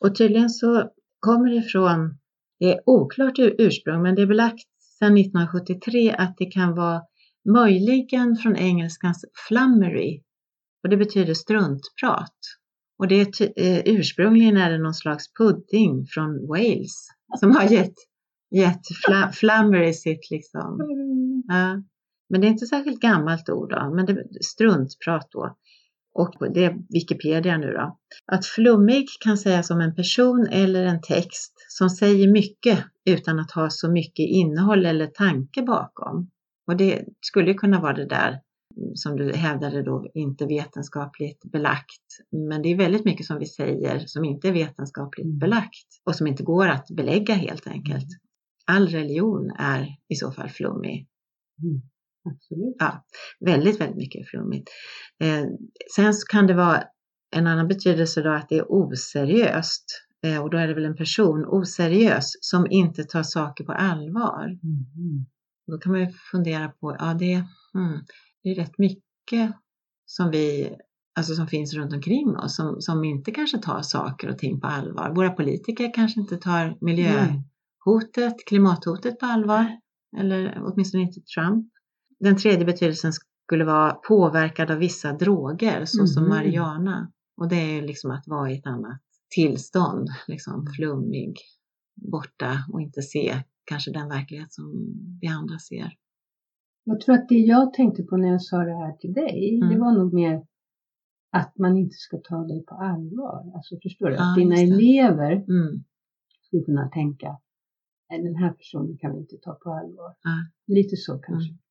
[0.01, 2.19] Och tydligen så kommer det ifrån,
[2.59, 4.65] det är oklart ursprung, men det är belagt
[5.03, 7.03] sedan 1973 att det kan vara
[7.45, 10.23] Möjligen från engelskans flummery
[10.83, 12.37] och det betyder struntprat.
[12.99, 17.09] Och det är eh, ursprungligen är det någon slags pudding från Wales
[17.41, 17.95] som har gett,
[18.51, 20.79] gett fla, flummery sitt liksom.
[21.49, 21.83] Ja.
[22.29, 25.57] Men det är inte särskilt gammalt ord då, men det struntprat då.
[26.15, 27.99] Och det är Wikipedia nu då.
[28.27, 33.51] Att flummig kan sägas om en person eller en text som säger mycket utan att
[33.51, 36.31] ha så mycket innehåll eller tanke bakom.
[36.67, 38.41] Och det skulle kunna vara det där
[38.95, 42.03] som du hävdade då inte vetenskapligt belagt.
[42.49, 45.39] Men det är väldigt mycket som vi säger som inte är vetenskapligt mm.
[45.39, 48.05] belagt och som inte går att belägga helt enkelt.
[48.05, 48.21] Mm.
[48.67, 51.09] All religion är i så fall flummig.
[51.63, 51.83] Mm.
[52.25, 52.77] Absolut.
[52.79, 53.05] Ja,
[53.41, 54.71] väldigt, väldigt mycket flummigt.
[55.23, 55.45] Eh,
[55.97, 56.85] sen kan det vara
[57.37, 59.85] en annan betydelse då att det är oseriöst.
[60.25, 64.45] Eh, och då är det väl en person, oseriös, som inte tar saker på allvar.
[64.45, 65.27] Mm.
[65.67, 67.33] Då kan man ju fundera på, ja det,
[67.75, 68.01] mm,
[68.43, 69.57] det är rätt mycket
[70.07, 70.77] som vi
[71.15, 74.67] alltså som finns runt omkring oss som, som inte kanske tar saker och ting på
[74.67, 75.15] allvar.
[75.15, 79.67] Våra politiker kanske inte tar miljöhotet, klimathotet på allvar,
[80.19, 81.67] eller åtminstone inte Trump.
[82.23, 83.13] Den tredje betydelsen
[83.47, 86.37] skulle vara påverkad av vissa droger såsom mm.
[86.37, 87.13] marijuana.
[87.37, 89.01] Och det är liksom att vara i ett annat
[89.35, 90.67] tillstånd, liksom mm.
[90.73, 91.37] flummig,
[91.95, 94.73] borta och inte se kanske den verklighet som
[95.21, 95.93] vi andra ser.
[96.85, 99.69] Jag tror att det jag tänkte på när jag sa det här till dig, mm.
[99.69, 100.47] det var nog mer
[101.31, 103.53] att man inte ska ta dig på allvar.
[103.55, 104.15] Alltså förstår du?
[104.15, 105.85] Ja, att dina elever mm.
[106.47, 107.39] skulle kunna tänka,
[108.09, 110.15] den här personen kan vi inte ta på allvar.
[110.23, 110.47] Ja.
[110.67, 111.51] Lite så kanske.
[111.51, 111.62] Mm.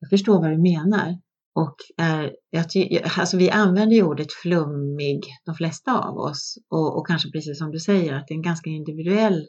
[0.00, 1.18] Jag förstår vad du menar.
[1.54, 2.64] Och är, jag,
[3.18, 6.58] alltså vi använder ju ordet flummig, de flesta av oss.
[6.70, 9.46] Och, och kanske precis som du säger, att det är en ganska individuell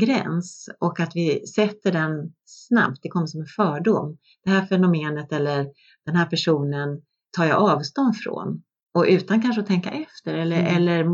[0.00, 4.18] gräns och att vi sätter den snabbt, det kommer som en fördom.
[4.44, 5.66] Det här fenomenet eller
[6.06, 7.02] den här personen
[7.36, 8.62] tar jag avstånd från.
[8.94, 10.76] Och utan kanske att tänka efter eller, mm.
[10.76, 11.04] eller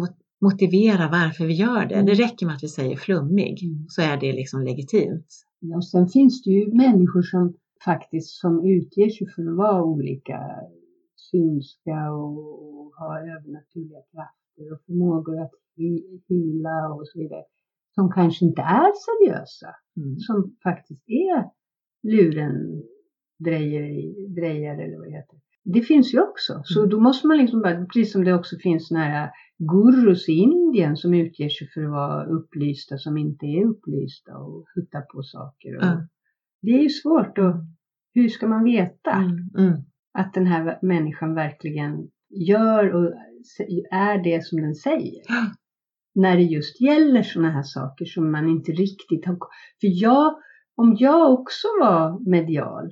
[0.44, 1.94] motivera varför vi gör det.
[1.94, 2.06] Mm.
[2.06, 3.84] Det räcker med att vi säger flummig, mm.
[3.88, 5.26] så är det liksom legitimt.
[5.58, 9.84] Ja, och sen finns det ju människor som faktiskt som utger sig för att vara
[9.84, 10.38] olika
[11.16, 15.50] synska och, ha övernaturliga krafter och förmågor att
[16.28, 17.44] hila och så vidare.
[17.94, 19.74] Som kanske inte är seriösa.
[19.96, 20.18] Mm.
[20.18, 21.50] Som faktiskt är
[22.02, 22.82] luren
[23.38, 25.38] drejare eller vad det heter.
[25.64, 26.62] Det finns ju också.
[26.64, 26.90] Så mm.
[26.90, 30.96] då måste man liksom bara, precis som det också finns sådana här gurus i Indien
[30.96, 35.76] som utger sig för att vara upplysta som inte är upplysta och hittar på saker.
[35.76, 36.08] Och, mm
[36.62, 37.54] det är ju svårt och
[38.14, 39.82] hur ska man veta mm, mm.
[40.18, 43.12] att den här människan verkligen gör och
[43.90, 45.22] är det som den säger?
[46.14, 49.36] När det just gäller sådana här saker som man inte riktigt har...
[49.80, 50.34] För jag,
[50.76, 52.90] om jag också var medial,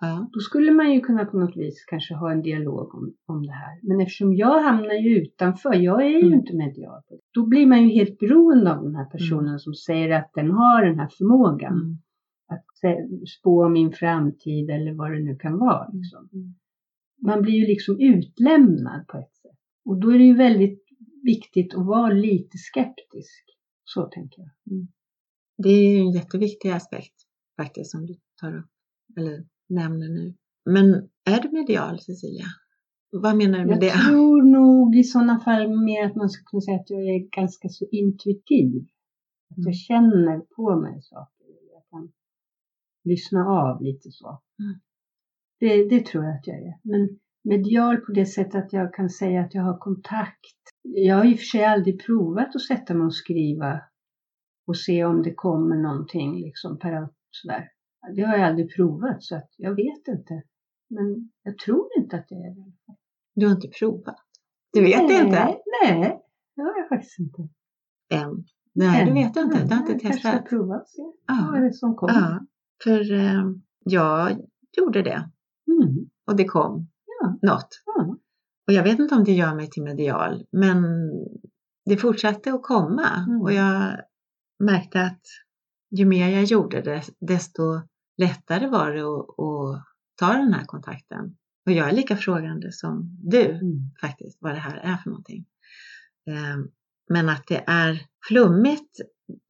[0.00, 0.30] ja.
[0.32, 3.52] då skulle man ju kunna på något vis kanske ha en dialog om, om det
[3.52, 3.78] här.
[3.82, 6.34] Men eftersom jag hamnar ju utanför, jag är ju mm.
[6.34, 7.02] inte medial,
[7.34, 9.58] då blir man ju helt beroende av den här personen mm.
[9.58, 11.98] som säger att den har den här förmågan.
[12.50, 15.84] Mm att spå min framtid eller vad det nu kan vara.
[15.84, 15.98] Mm.
[15.98, 16.54] Liksom.
[17.22, 19.58] Man blir ju liksom utlämnad på ett sätt.
[19.84, 20.84] Och då är det ju väldigt
[21.22, 23.44] viktigt att vara lite skeptisk.
[23.84, 24.74] Så tänker jag.
[24.74, 24.88] Mm.
[25.58, 27.14] Det är ju en jätteviktig aspekt
[27.56, 28.70] faktiskt som du tar upp,
[29.16, 30.34] eller nämner nu.
[30.64, 32.44] Men är du medial Cecilia?
[33.10, 33.86] Vad menar du med jag det?
[33.86, 37.30] Jag tror nog i sådana fall mer att man skulle kunna säga att jag är
[37.30, 38.86] ganska så intuitiv.
[39.50, 39.74] Att jag mm.
[39.74, 41.37] känner på mig saker.
[43.08, 44.42] Lyssna av lite så.
[44.58, 44.80] Mm.
[45.60, 46.74] Det, det tror jag att jag är.
[46.82, 50.56] Men medial på det sättet att jag kan säga att jag har kontakt.
[50.82, 53.80] Jag har i och för sig aldrig provat att sätta mig och skriva
[54.66, 57.70] och se om det kommer någonting liksom per sådär.
[58.16, 60.42] Det har jag aldrig provat så att jag vet inte.
[60.90, 62.72] Men jag tror inte att det är det.
[63.34, 64.16] Du har inte provat?
[64.72, 65.56] Du vet nej, inte?
[65.82, 66.22] Nej,
[66.56, 67.48] det har jag faktiskt inte.
[68.14, 68.44] Än?
[68.74, 69.06] Nej, Än.
[69.06, 69.64] du vet inte.
[69.64, 70.24] Du har inte testat?
[70.24, 71.48] Jag kanske prova och se ja.
[71.52, 72.14] vad det är som kommer.
[72.14, 72.46] Ja.
[72.84, 73.44] För eh,
[73.84, 74.38] jag
[74.76, 75.30] gjorde det.
[75.70, 76.10] Mm.
[76.26, 76.88] Och det kom
[77.20, 77.38] ja.
[77.42, 77.82] något.
[77.86, 78.16] Ja.
[78.66, 80.84] Och jag vet inte om det gör mig till medial, men
[81.84, 83.24] det fortsatte att komma.
[83.28, 83.40] Mm.
[83.40, 84.00] Och jag
[84.58, 85.22] märkte att
[85.90, 87.80] ju mer jag gjorde det, desto
[88.16, 89.84] lättare var det att, att
[90.16, 91.36] ta den här kontakten.
[91.66, 93.90] Och jag är lika frågande som du mm.
[94.00, 95.44] faktiskt, vad det här är för någonting.
[97.08, 99.00] Men att det är flummigt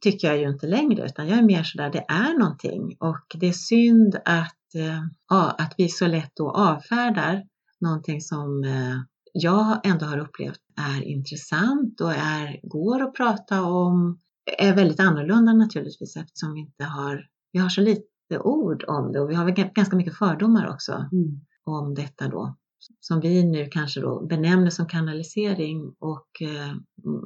[0.03, 3.47] tycker jag ju inte längre utan jag är mer sådär, det är någonting och det
[3.47, 7.43] är synd att, eh, ja, att vi så lätt då avfärdar
[7.81, 8.97] någonting som eh,
[9.33, 14.21] jag ändå har upplevt är intressant och är, går att prata om,
[14.59, 19.21] är väldigt annorlunda naturligtvis eftersom vi inte har, vi har så lite jätteord om det
[19.21, 21.41] och vi har väl ganska mycket fördomar också Mm.
[21.65, 22.57] om detta då.
[23.01, 26.75] Som vi nu kanske då benämner som kanalisering och eh,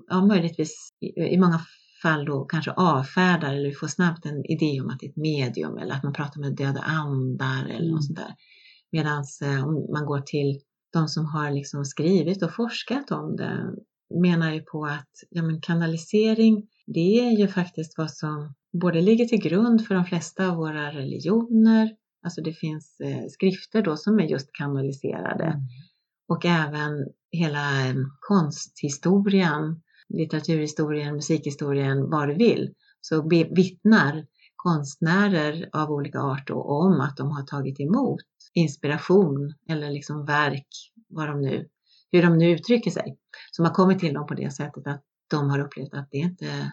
[0.09, 0.93] ja, möjligtvis
[1.31, 1.61] i, många
[2.03, 5.17] fall då kanske avfärdar eller vi får snabbt en idé om att det är ett
[5.17, 7.91] medium eller att man pratar med döda andar eller Mm.
[7.91, 8.35] något sånt där.
[8.93, 10.61] Medan eh, om man går till
[10.93, 13.75] de som har liksom skrivit och forskat om det
[14.23, 19.25] menar ju på att ja, men kanalisering det är ju faktiskt vad som både ligger
[19.25, 21.91] till grund för de flesta av våra religioner,
[22.23, 25.61] alltså det finns eh, skrifter då som är just kanaliserade Mm.
[26.29, 35.91] och även hela eh, konsthistorien, litteraturhistorien, musikhistorien, vad du vill, så be- vittnar konstnärer av
[35.91, 38.21] olika art då om att de har tagit emot
[38.55, 40.69] inspiration eller liksom verk,
[41.09, 41.69] vad de nu,
[42.13, 43.17] hur de nu uttrycker sig,
[43.51, 46.73] som har kommit till dem på det sättet att de har upplevt att det inte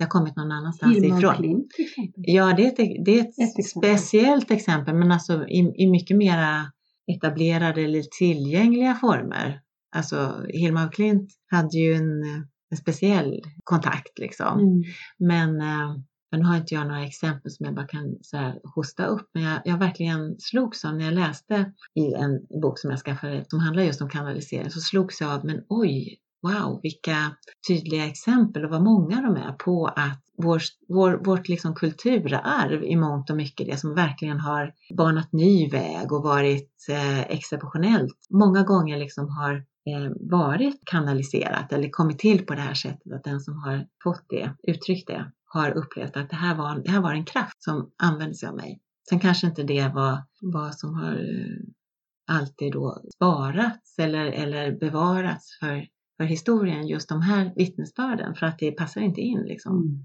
[0.00, 1.34] det har kommit någon annanstans Hilma ifrån.
[1.34, 2.24] Klint till exempel.
[2.26, 3.64] Ja, det är ett, det är ett, Ett exempel.
[3.64, 6.72] speciellt exempel, men alltså i, i mycket mera
[7.12, 9.60] etablerade eller tillgängliga former.
[9.96, 12.22] Alltså Hilma af Klint hade ju en,
[12.70, 14.58] en speciell kontakt liksom.
[14.58, 14.82] Mm.
[15.18, 15.96] Men eh,
[16.36, 19.30] nu har inte jag några exempel som jag bara kan så här, hosta upp.
[19.34, 23.44] Men jag, jag verkligen slogs av när jag läste i en bok som jag skaffade
[23.48, 24.70] som handlar just om kanalisering.
[24.70, 27.36] Så slogs jag av, men oj, wow, vilka
[27.68, 32.96] tydliga exempel och vad många de är på att vår, vår, vårt liksom kulturarv i
[32.96, 38.62] mångt och mycket, det som verkligen har banat ny väg och varit eh, exceptionellt, många
[38.62, 43.40] gånger liksom har eh, varit kanaliserat eller kommit till på det här sättet att den
[43.40, 47.12] som har fått det, uttryckt det, har upplevt att det här var, det här var
[47.12, 48.80] en kraft som använde sig av mig.
[49.08, 55.58] Sen kanske inte det var vad som har eh, alltid då sparats eller, eller bevarats
[55.60, 55.86] för,
[56.20, 59.76] för historien, just de här vittnesbörden, för att det passar inte in liksom.
[59.76, 60.04] Mm.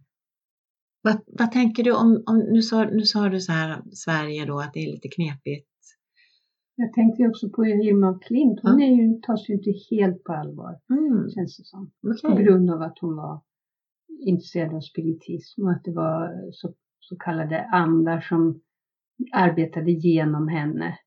[1.01, 4.59] Vad, vad tänker du om, om nu, sa, nu sa du så här Sverige då
[4.59, 5.69] att det är lite knepigt.
[6.75, 8.59] Jag tänkte också på Hilma af Klint.
[8.63, 8.87] Hon Ja.
[8.87, 11.91] är ju, tas ju inte helt på allvar, Mm, känns det som.
[12.07, 12.31] okej.
[12.37, 13.41] På grund av att hon var
[14.25, 18.61] intresserad av spiritism och att det var så, så kallade andar som
[19.33, 20.97] arbetade genom henne.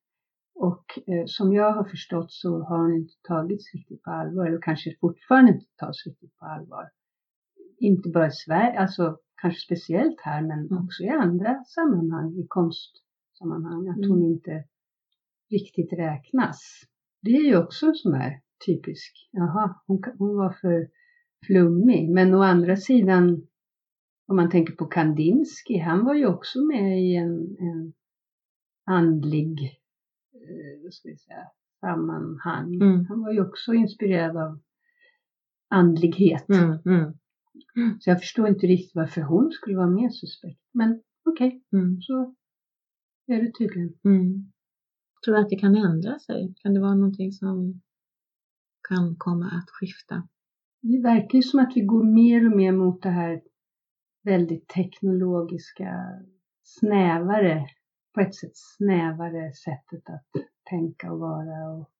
[0.60, 4.60] Och eh, som jag har förstått så har hon inte tagits riktigt på allvar, eller
[4.60, 6.90] kanske fortfarande inte tas riktigt på allvar.
[7.78, 10.84] Inte bara i Sverige, alltså kanske speciellt här, men Mm.
[10.84, 14.10] också i andra sammanhang, i konstsammanhang, att Mm.
[14.10, 14.64] hon inte
[15.50, 16.60] riktigt räknas.
[17.22, 20.88] Det är ju också en sån här typisk, jaha, hon, hon var för
[21.46, 22.10] flummig.
[22.10, 23.46] Men å andra sidan,
[24.28, 27.92] om man tänker på Kandinsky, han var ju också med i en, en
[28.84, 29.77] andlig,
[30.90, 31.46] ska vi säga,
[31.80, 32.74] sammanhang.
[32.74, 33.06] Mm.
[33.06, 34.60] Han var ju också inspirerad av
[35.68, 36.48] andlighet.
[36.48, 40.60] Mm, mm, Så jag förstår inte riktigt varför hon skulle vara mer suspekt.
[40.72, 42.34] Men okej, mm, så
[43.26, 43.94] är det tydligen.
[44.04, 44.52] mm.
[45.24, 46.54] Tror du att det kan ändra sig?
[46.56, 47.80] Kan det vara någonting som
[48.88, 50.28] kan komma att skifta?
[50.80, 53.42] Det verkar ju som att vi går mer och mer mot det här
[54.24, 56.04] väldigt teknologiska,
[56.62, 57.66] snävare,
[58.18, 61.90] på ett sätt snävare sättet att tänka och vara och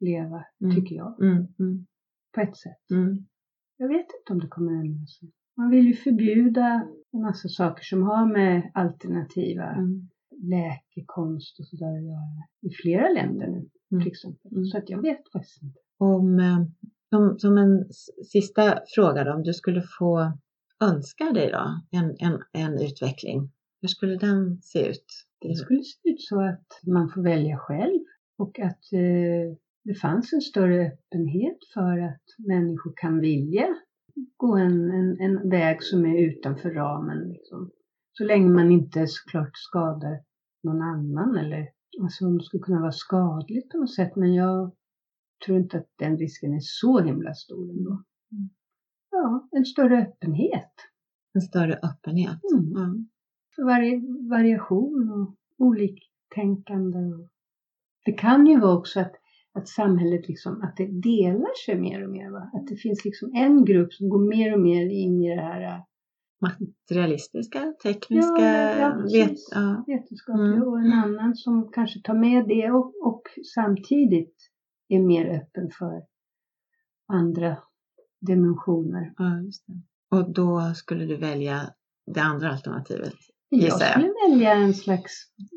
[0.00, 0.76] leva, Mm.
[0.76, 1.20] tycker jag.
[1.22, 1.86] Mm, mm,
[2.34, 2.90] På ett sätt.
[2.90, 3.26] mm,
[3.76, 5.32] Jag vet inte om det kommer ändra sig.
[5.56, 10.08] Man vill ju förbjuda en massa saker som har med alternativa mm,
[10.42, 12.42] läkekonst och sådär att göra.
[12.60, 14.02] I flera länder nu, Mm.
[14.04, 14.52] till exempel.
[14.52, 14.64] Mm.
[14.64, 15.78] Så att jag vet faktiskt inte.
[15.98, 16.64] Om, eh,
[17.10, 17.84] som, som en
[18.32, 20.32] sista fråga då, om du skulle få
[20.80, 23.50] önska dig då en, en, en utveckling,
[23.80, 25.04] hur skulle den se ut?
[25.40, 28.00] Det skulle se ut så att man får välja själv
[28.38, 33.76] och att eh, det fanns en större öppenhet för att människor kan vilja
[34.36, 37.28] gå en, en, en väg som är utanför ramen.
[37.28, 37.70] Liksom.
[38.12, 40.22] Så länge man inte såklart skadar
[40.62, 41.68] någon annan eller
[42.02, 44.16] alltså om det skulle kunna vara skadligt på något sätt.
[44.16, 44.72] Men jag
[45.46, 47.90] tror inte att den risken är så himla stor ändå.
[48.32, 48.50] Mm.
[49.10, 50.72] Ja, en större öppenhet.
[51.34, 52.40] En större öppenhet?
[52.54, 52.72] Mm.
[52.74, 53.15] Ja.
[53.64, 55.34] Vari, variation och
[55.66, 56.98] oliktänkande.
[58.04, 59.12] Det kan ju vara också att,
[59.52, 62.30] att samhället liksom, att det delar sig mer och mer.
[62.30, 62.50] Va?
[62.52, 65.62] Att det finns liksom en grupp som går mer och mer in i det här
[65.62, 65.80] äh,
[66.40, 69.84] Materialistiska, tekniska, Ja, ja, vet, ja.
[69.86, 70.68] vetenskapliga Mm.
[70.68, 73.22] och en annan som kanske tar med det och, och
[73.54, 74.34] samtidigt
[74.88, 76.02] är mer öppen för
[77.12, 77.56] andra
[78.20, 79.12] dimensioner.
[79.18, 79.42] ja.
[80.10, 81.60] Och då skulle du välja
[82.14, 83.14] det andra alternativet?
[83.48, 85.12] Jag skulle välja en slags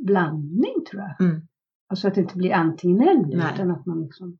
[0.08, 1.22] blandning tror jag.
[1.28, 1.42] Mm.
[1.88, 4.38] Alltså att det inte blir antingen eller utan att man liksom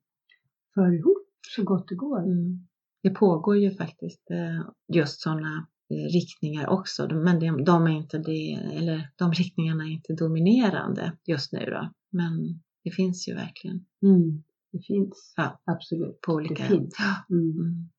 [0.74, 2.24] för ihop så gott det går.
[2.24, 2.68] Mm.
[3.04, 8.18] Det pågår ju faktiskt eh, just sådana eh, riktningar också, men de, de, är inte
[8.18, 11.90] det, eller de riktningarna är inte dominerande just nu då.
[12.12, 13.86] Men det finns ju verkligen.
[14.04, 14.44] Mm.
[14.72, 15.62] Det finns, Ja.
[15.66, 16.22] absolut.
[16.22, 16.64] På olika...
[16.64, 16.96] Det finns.
[17.00, 17.36] Ja.
[17.36, 17.52] Mm.
[17.60, 17.90] Mm.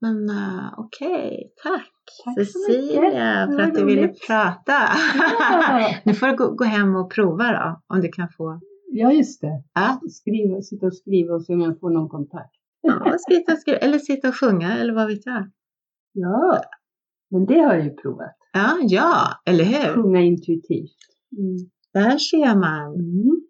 [0.00, 1.90] Men uh, okej, tack,
[2.24, 3.46] Tack Cecilia.
[3.46, 4.72] Det för att du ville prata.
[5.18, 5.94] Ja.
[6.04, 9.40] nu får du gå, gå hem och prova då, om du kan få Ja, just
[9.40, 9.62] det.
[9.74, 10.00] Ja.
[10.10, 12.54] Skriva, sitta och skriva och se om jag får någon kontakt.
[12.80, 15.50] ja, sitta och skriva, eller sitta och sjunga eller vad vet jag.
[16.12, 16.60] Ja,
[17.30, 18.36] men det har jag ju provat.
[18.52, 19.94] Ja, ja, eller hur?
[19.94, 20.96] Sjunga intuitivt.
[21.38, 21.56] Mm.
[21.94, 22.94] Där ser man.
[22.94, 23.40] Mm.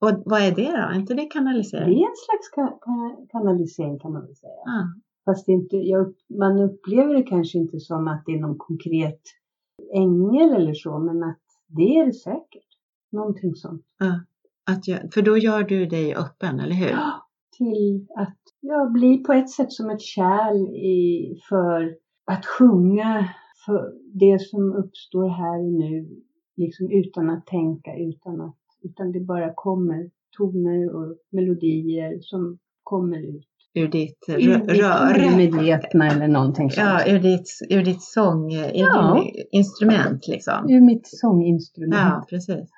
[0.00, 0.76] Och vad är det då?
[0.78, 1.98] Är inte det Det kanalisering?
[2.02, 4.52] är en slags ka- ka- kanalisering kan man väl säga.
[4.64, 4.88] Ja.
[5.26, 9.20] Fast inte, jag, man upplever det kanske inte som att det är någon konkret
[9.94, 12.66] ängel eller så, men att det är det säkert.
[13.12, 13.82] Någonting sånt.
[14.70, 16.96] Att jag, för då gör du dig öppen, eller hur?
[17.58, 23.28] Till att ja, bli på ett sätt som ett kärl i, för att sjunga
[23.66, 26.22] för det som uppstår här och nu,
[26.56, 33.36] liksom utan att tänka, utan att, utan det bara kommer toner och melodier som kommer
[33.36, 33.55] ut.
[33.76, 35.24] Ur ditt Ur rör.
[35.24, 36.86] undermedvetna eller någonting sånt.
[36.86, 39.24] Ja, ur ditt, ur ditt sång, ur Ja.
[40.28, 40.70] liksom.
[40.70, 41.94] Ur mitt sånginstrument.
[41.94, 42.70] Ja, precis.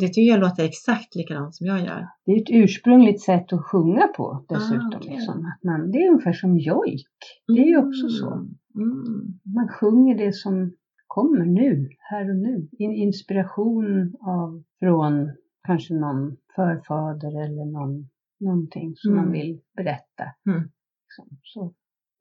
[0.00, 2.06] Det tycker jag låter exakt likadant som jag gör.
[2.26, 4.90] Det är ett ursprungligt sätt att sjunga på dessutom.
[4.94, 5.10] Ah, okej.
[5.14, 5.34] liksom.
[5.34, 7.06] att man, det är ungefär som jojk.
[7.46, 8.32] Det är ju också så.
[8.74, 9.38] Mm.
[9.56, 10.72] Man sjunger det som
[11.06, 12.68] kommer nu, här och nu.
[12.78, 15.30] In, inspiration av, från
[15.66, 18.08] kanske någon förfader eller någon,
[18.40, 19.24] någonting som Mm.
[19.24, 20.24] man vill berätta.
[20.48, 20.60] Mm.
[20.60, 21.38] Liksom.
[21.42, 21.74] Så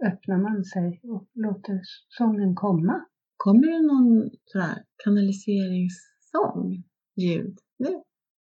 [0.07, 3.05] öppnar man sig och låter sången komma.
[3.37, 6.83] Kommer det någon sådär kanaliseringssång?
[7.15, 7.57] Ljud?
[7.77, 7.89] Nu?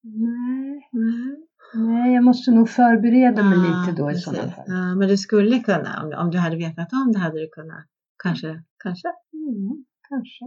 [0.03, 1.47] Nej, Nej.
[1.73, 4.23] nej, jag måste nog förbereda mig Ah, lite då i precis.
[4.26, 4.65] sådana fall.
[4.67, 7.86] Ja, men du skulle kunna, om, om du hade vetat om det hade du kunnat.
[8.23, 9.07] Kanske, kanske.
[9.34, 10.45] Mm, kanske.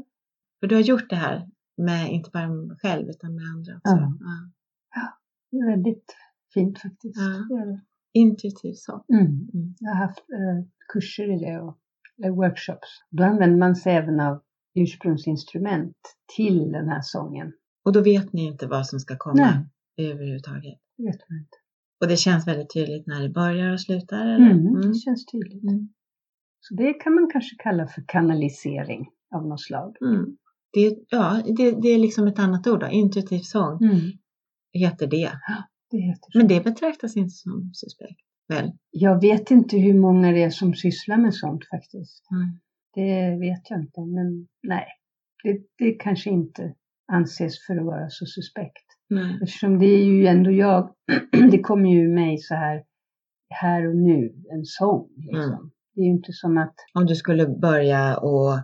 [0.60, 3.94] För du har gjort det här med inte bara själv utan med andra också.
[3.94, 4.12] Ja.
[4.94, 5.18] Ja.
[5.50, 6.14] Det är väldigt
[6.54, 7.16] fint faktiskt.
[7.16, 7.56] Ja.
[7.56, 7.80] Det.
[8.12, 9.04] Intuitiv sång.
[9.12, 9.26] Mm.
[9.26, 9.74] Mm.
[9.78, 11.78] Jag har haft eh, kurser i det och
[12.18, 12.88] eller workshops.
[13.10, 14.42] Då använder man sig även av
[14.74, 15.96] ursprungsinstrument
[16.36, 17.52] till den här sången.
[17.84, 19.64] Och då vet ni inte vad som ska komma
[19.96, 20.10] Nej.
[20.10, 20.78] överhuvudtaget.
[20.96, 21.56] Det vet man inte.
[22.00, 24.20] Och det känns väldigt tydligt när det börjar och slutar?
[24.26, 24.50] Eller?
[24.50, 24.88] Mm, Mm.
[24.88, 25.62] Det känns tydligt.
[25.62, 25.88] Mm.
[26.60, 29.96] Så det kan man kanske kalla för kanalisering av något slag.
[30.00, 30.36] Mm.
[30.72, 32.86] Det, ja, det, det är liksom ett annat ord då.
[32.86, 34.00] Intuitiv sång Mm.
[34.72, 35.32] heter det.
[35.90, 36.14] Det.
[36.34, 38.20] Men det betraktas inte som suspekt.
[38.48, 38.72] Väl?
[38.90, 42.24] Jag vet inte hur många det är som sysslar med sånt faktiskt.
[42.30, 42.58] Mm.
[42.94, 44.86] Det vet jag inte, men nej.
[45.44, 46.74] Det, det kanske inte
[47.12, 48.86] anses för att vara så suspekt.
[49.08, 49.38] Nej.
[49.42, 50.94] Eftersom det är ju ändå jag,
[51.50, 52.84] det kommer ju mig så här,
[53.48, 55.08] här och nu, en sång.
[55.16, 55.52] Liksom.
[55.52, 55.70] Mm.
[55.94, 58.58] Det är ju inte som att, Om du skulle börja och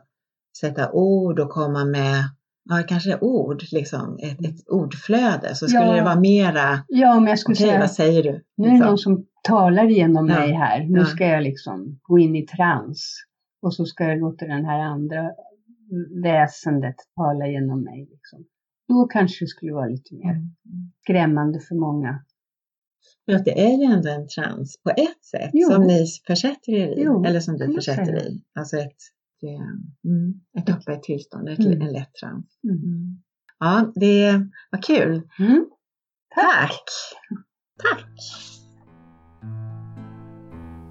[0.60, 2.24] sätta ord och komma med
[2.64, 5.94] Ja, kanske ord, liksom, ett, ett ordflöde, så skulle Ja.
[5.96, 8.44] det vara mera, ja om jag skulle okej säga, vad säger du?
[8.56, 8.88] nu är det Liksom.
[8.88, 10.38] någon som talar genom Ja.
[10.38, 11.04] mig här, nu Ja.
[11.04, 13.14] ska jag liksom gå in i trans.
[13.62, 15.30] Och så ska jag låta den här andra
[16.22, 18.08] väsendet tala genom mig.
[18.10, 18.44] Liksom.
[18.88, 20.52] Då kanske det skulle vara lite mer Mm.
[21.02, 22.24] skrämmande för många.
[23.26, 25.68] För att det är ju ändå en trans på ett sätt Jo.
[25.70, 28.20] som ni försätter er i, Jo, eller som du försätter säga.
[28.20, 28.42] i.
[28.58, 28.96] Alltså ett,
[29.42, 31.82] mm, ett öppet tillstånd, ett, Mm.
[31.82, 32.46] en lätt trans.
[32.64, 32.76] Mm.
[32.76, 33.22] Mm.
[33.58, 34.32] Ja, det
[34.70, 35.22] var kul.
[35.38, 35.66] Mm.
[36.34, 36.82] Tack!
[37.82, 38.06] Tack!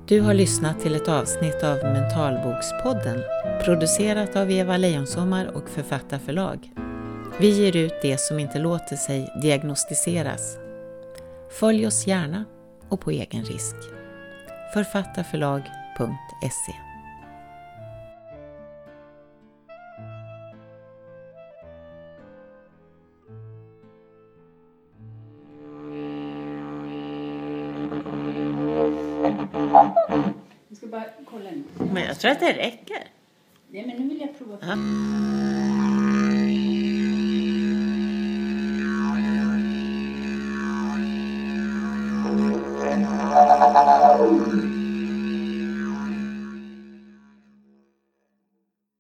[0.07, 3.19] Du har lyssnat till ett avsnitt av Mentalbokspodden
[3.65, 6.71] producerat av Eva Lejonsommar och Författarförlag.
[7.39, 10.57] Vi ger ut det som inte låter sig diagnostiseras.
[11.59, 12.45] Följ oss gärna
[12.89, 13.75] och på egen risk.
[14.73, 16.92] Författarförlag.se
[32.24, 33.07] tror att det räcker.
[33.69, 34.57] Nej, men nu vill jag prova.
[34.61, 35.92] Ja.